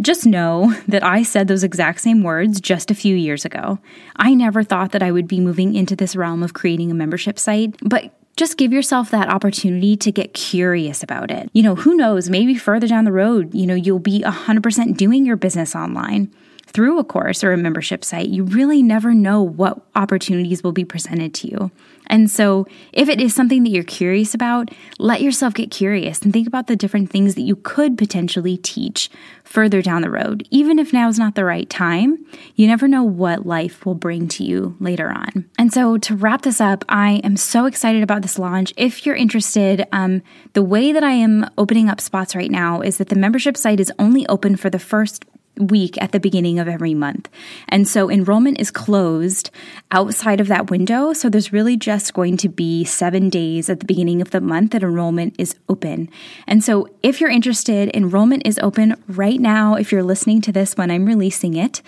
just 0.00 0.26
know 0.26 0.74
that 0.88 1.02
I 1.02 1.22
said 1.22 1.48
those 1.48 1.64
exact 1.64 2.00
same 2.00 2.22
words 2.22 2.60
just 2.60 2.90
a 2.90 2.94
few 2.94 3.16
years 3.16 3.44
ago. 3.44 3.78
I 4.16 4.34
never 4.34 4.62
thought 4.62 4.92
that 4.92 5.02
I 5.02 5.10
would 5.10 5.26
be 5.26 5.40
moving 5.40 5.74
into 5.74 5.96
this 5.96 6.14
realm 6.14 6.42
of 6.42 6.52
creating 6.52 6.90
a 6.90 6.94
membership 6.94 7.38
site, 7.38 7.74
but 7.82 8.12
just 8.36 8.58
give 8.58 8.70
yourself 8.70 9.10
that 9.10 9.30
opportunity 9.30 9.96
to 9.96 10.12
get 10.12 10.34
curious 10.34 11.02
about 11.02 11.30
it. 11.30 11.48
You 11.54 11.62
know, 11.62 11.74
who 11.74 11.96
knows, 11.96 12.28
maybe 12.28 12.54
further 12.54 12.86
down 12.86 13.06
the 13.06 13.12
road, 13.12 13.54
you 13.54 13.66
know, 13.66 13.74
you'll 13.74 13.98
be 13.98 14.20
100% 14.20 14.96
doing 14.98 15.24
your 15.24 15.36
business 15.36 15.74
online 15.74 16.30
through 16.66 16.98
a 16.98 17.04
course 17.04 17.42
or 17.42 17.52
a 17.52 17.56
membership 17.56 18.04
site, 18.04 18.28
you 18.28 18.44
really 18.44 18.82
never 18.82 19.14
know 19.14 19.42
what 19.42 19.80
opportunities 19.94 20.62
will 20.62 20.72
be 20.72 20.84
presented 20.84 21.32
to 21.34 21.48
you. 21.48 21.70
And 22.08 22.30
so, 22.30 22.66
if 22.92 23.08
it 23.08 23.20
is 23.20 23.34
something 23.34 23.64
that 23.64 23.70
you're 23.70 23.82
curious 23.82 24.34
about, 24.34 24.70
let 24.98 25.22
yourself 25.22 25.54
get 25.54 25.70
curious 25.70 26.20
and 26.22 26.32
think 26.32 26.46
about 26.46 26.66
the 26.66 26.76
different 26.76 27.10
things 27.10 27.34
that 27.34 27.42
you 27.42 27.56
could 27.56 27.98
potentially 27.98 28.56
teach 28.56 29.10
further 29.42 29.82
down 29.82 30.02
the 30.02 30.10
road. 30.10 30.46
Even 30.50 30.78
if 30.78 30.92
now 30.92 31.08
is 31.08 31.18
not 31.18 31.34
the 31.34 31.44
right 31.44 31.68
time, 31.68 32.24
you 32.54 32.66
never 32.66 32.86
know 32.86 33.02
what 33.02 33.46
life 33.46 33.84
will 33.84 33.94
bring 33.94 34.28
to 34.28 34.44
you 34.44 34.76
later 34.78 35.10
on. 35.10 35.46
And 35.58 35.72
so, 35.72 35.98
to 35.98 36.14
wrap 36.14 36.42
this 36.42 36.60
up, 36.60 36.84
I 36.88 37.20
am 37.24 37.36
so 37.36 37.66
excited 37.66 38.02
about 38.02 38.22
this 38.22 38.38
launch. 38.38 38.72
If 38.76 39.04
you're 39.04 39.16
interested, 39.16 39.86
um, 39.92 40.22
the 40.52 40.62
way 40.62 40.92
that 40.92 41.02
I 41.02 41.12
am 41.12 41.48
opening 41.58 41.88
up 41.88 42.00
spots 42.00 42.36
right 42.36 42.50
now 42.50 42.80
is 42.80 42.98
that 42.98 43.08
the 43.08 43.16
membership 43.16 43.56
site 43.56 43.80
is 43.80 43.92
only 43.98 44.26
open 44.28 44.56
for 44.56 44.70
the 44.70 44.78
first 44.78 45.24
week 45.58 46.00
at 46.02 46.12
the 46.12 46.20
beginning 46.20 46.58
of 46.58 46.68
every 46.68 46.94
month. 46.94 47.28
And 47.68 47.88
so 47.88 48.10
enrollment 48.10 48.60
is 48.60 48.70
closed 48.70 49.50
outside 49.90 50.40
of 50.40 50.48
that 50.48 50.70
window. 50.70 51.12
So 51.12 51.28
there's 51.28 51.52
really 51.52 51.76
just 51.76 52.14
going 52.14 52.36
to 52.38 52.48
be 52.48 52.84
seven 52.84 53.28
days 53.28 53.68
at 53.70 53.80
the 53.80 53.86
beginning 53.86 54.20
of 54.20 54.30
the 54.30 54.40
month 54.40 54.72
that 54.72 54.82
enrollment 54.82 55.34
is 55.38 55.56
open. 55.68 56.08
And 56.46 56.62
so 56.62 56.88
if 57.02 57.20
you're 57.20 57.30
interested, 57.30 57.94
enrollment 57.94 58.46
is 58.46 58.58
open 58.60 58.96
right 59.08 59.40
now. 59.40 59.74
If 59.74 59.92
you're 59.92 60.02
listening 60.02 60.40
to 60.42 60.52
this 60.52 60.76
when 60.76 60.90
I'm 60.90 61.06
releasing 61.06 61.54
it, 61.54 61.82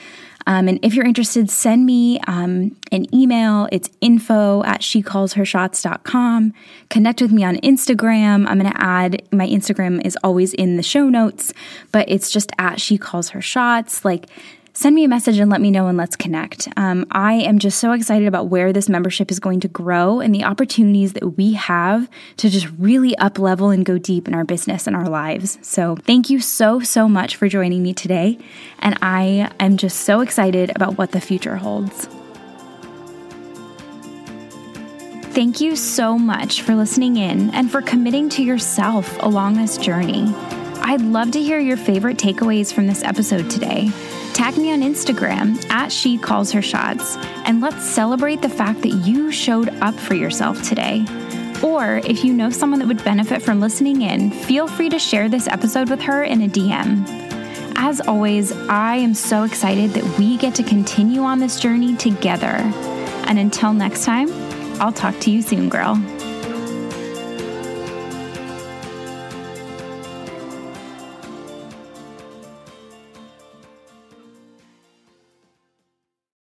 um, 0.46 0.68
and 0.68 0.78
if 0.82 0.94
you're 0.94 1.04
interested, 1.04 1.50
send 1.50 1.84
me 1.84 2.20
um, 2.26 2.76
an 2.90 3.12
email. 3.14 3.68
It's 3.70 3.90
info 4.00 4.62
at 4.64 4.80
shecallshershots.com. 4.80 6.54
Connect 6.88 7.20
with 7.20 7.32
me 7.32 7.44
on 7.44 7.56
Instagram. 7.56 8.46
I'm 8.48 8.58
going 8.58 8.72
to 8.72 8.82
add 8.82 9.22
my 9.32 9.46
Instagram 9.46 10.04
is 10.06 10.16
always 10.24 10.54
in 10.54 10.76
the 10.76 10.82
show 10.82 11.08
notes, 11.08 11.52
but 11.92 12.08
it's 12.08 12.30
just 12.30 12.50
at 12.58 12.80
she 12.80 12.96
calls 12.96 13.30
her 13.30 13.42
shots. 13.42 14.04
Like, 14.04 14.26
send 14.78 14.94
me 14.94 15.02
a 15.02 15.08
message 15.08 15.40
and 15.40 15.50
let 15.50 15.60
me 15.60 15.72
know 15.72 15.88
and 15.88 15.98
let's 15.98 16.14
connect. 16.14 16.68
Um, 16.76 17.04
I 17.10 17.32
am 17.32 17.58
just 17.58 17.80
so 17.80 17.90
excited 17.90 18.28
about 18.28 18.46
where 18.46 18.72
this 18.72 18.88
membership 18.88 19.32
is 19.32 19.40
going 19.40 19.58
to 19.60 19.68
grow 19.68 20.20
and 20.20 20.32
the 20.32 20.44
opportunities 20.44 21.14
that 21.14 21.36
we 21.36 21.54
have 21.54 22.08
to 22.36 22.48
just 22.48 22.68
really 22.78 23.18
up 23.18 23.40
level 23.40 23.70
and 23.70 23.84
go 23.84 23.98
deep 23.98 24.28
in 24.28 24.34
our 24.34 24.44
business 24.44 24.86
and 24.86 24.94
our 24.94 25.08
lives. 25.08 25.58
So, 25.62 25.96
thank 25.96 26.30
you 26.30 26.38
so, 26.38 26.78
so 26.78 27.08
much 27.08 27.34
for 27.34 27.48
joining 27.48 27.82
me 27.82 27.92
today. 27.92 28.38
And 28.78 28.96
I 29.02 29.50
am 29.58 29.78
just 29.78 30.02
so 30.02 30.20
excited 30.20 30.70
about 30.76 30.96
what 30.96 31.10
the 31.10 31.20
future 31.20 31.56
holds. 31.56 32.06
Thank 35.34 35.60
you 35.60 35.74
so 35.74 36.16
much 36.16 36.62
for 36.62 36.76
listening 36.76 37.16
in 37.16 37.50
and 37.50 37.68
for 37.68 37.82
committing 37.82 38.28
to 38.30 38.44
yourself 38.44 39.20
along 39.24 39.54
this 39.54 39.76
journey. 39.76 40.32
I'd 40.82 41.00
love 41.00 41.32
to 41.32 41.42
hear 41.42 41.58
your 41.58 41.76
favorite 41.76 42.16
takeaways 42.16 42.72
from 42.72 42.86
this 42.86 43.02
episode 43.02 43.50
today. 43.50 43.90
Tag 44.34 44.56
me 44.56 44.72
on 44.72 44.82
Instagram 44.82 45.64
at 45.70 45.90
She 45.90 46.16
Calls 46.16 46.52
Her 46.52 46.62
Shots, 46.62 47.16
and 47.44 47.60
let's 47.60 47.84
celebrate 47.84 48.40
the 48.40 48.48
fact 48.48 48.82
that 48.82 48.90
you 48.90 49.32
showed 49.32 49.68
up 49.80 49.94
for 49.94 50.14
yourself 50.14 50.62
today. 50.62 51.04
Or 51.62 51.98
if 51.98 52.24
you 52.24 52.32
know 52.32 52.50
someone 52.50 52.78
that 52.78 52.86
would 52.86 53.02
benefit 53.02 53.42
from 53.42 53.60
listening 53.60 54.02
in, 54.02 54.30
feel 54.30 54.68
free 54.68 54.88
to 54.90 54.98
share 54.98 55.28
this 55.28 55.48
episode 55.48 55.90
with 55.90 56.00
her 56.02 56.22
in 56.22 56.42
a 56.42 56.48
DM. 56.48 57.04
As 57.76 58.00
always, 58.00 58.52
I 58.68 58.96
am 58.96 59.14
so 59.14 59.44
excited 59.44 59.90
that 59.90 60.18
we 60.18 60.36
get 60.36 60.54
to 60.56 60.62
continue 60.62 61.22
on 61.22 61.38
this 61.38 61.58
journey 61.58 61.96
together. 61.96 62.56
And 63.26 63.38
until 63.38 63.72
next 63.72 64.04
time, 64.04 64.28
I'll 64.80 64.92
talk 64.92 65.18
to 65.20 65.30
you 65.30 65.42
soon, 65.42 65.68
girl. 65.68 65.96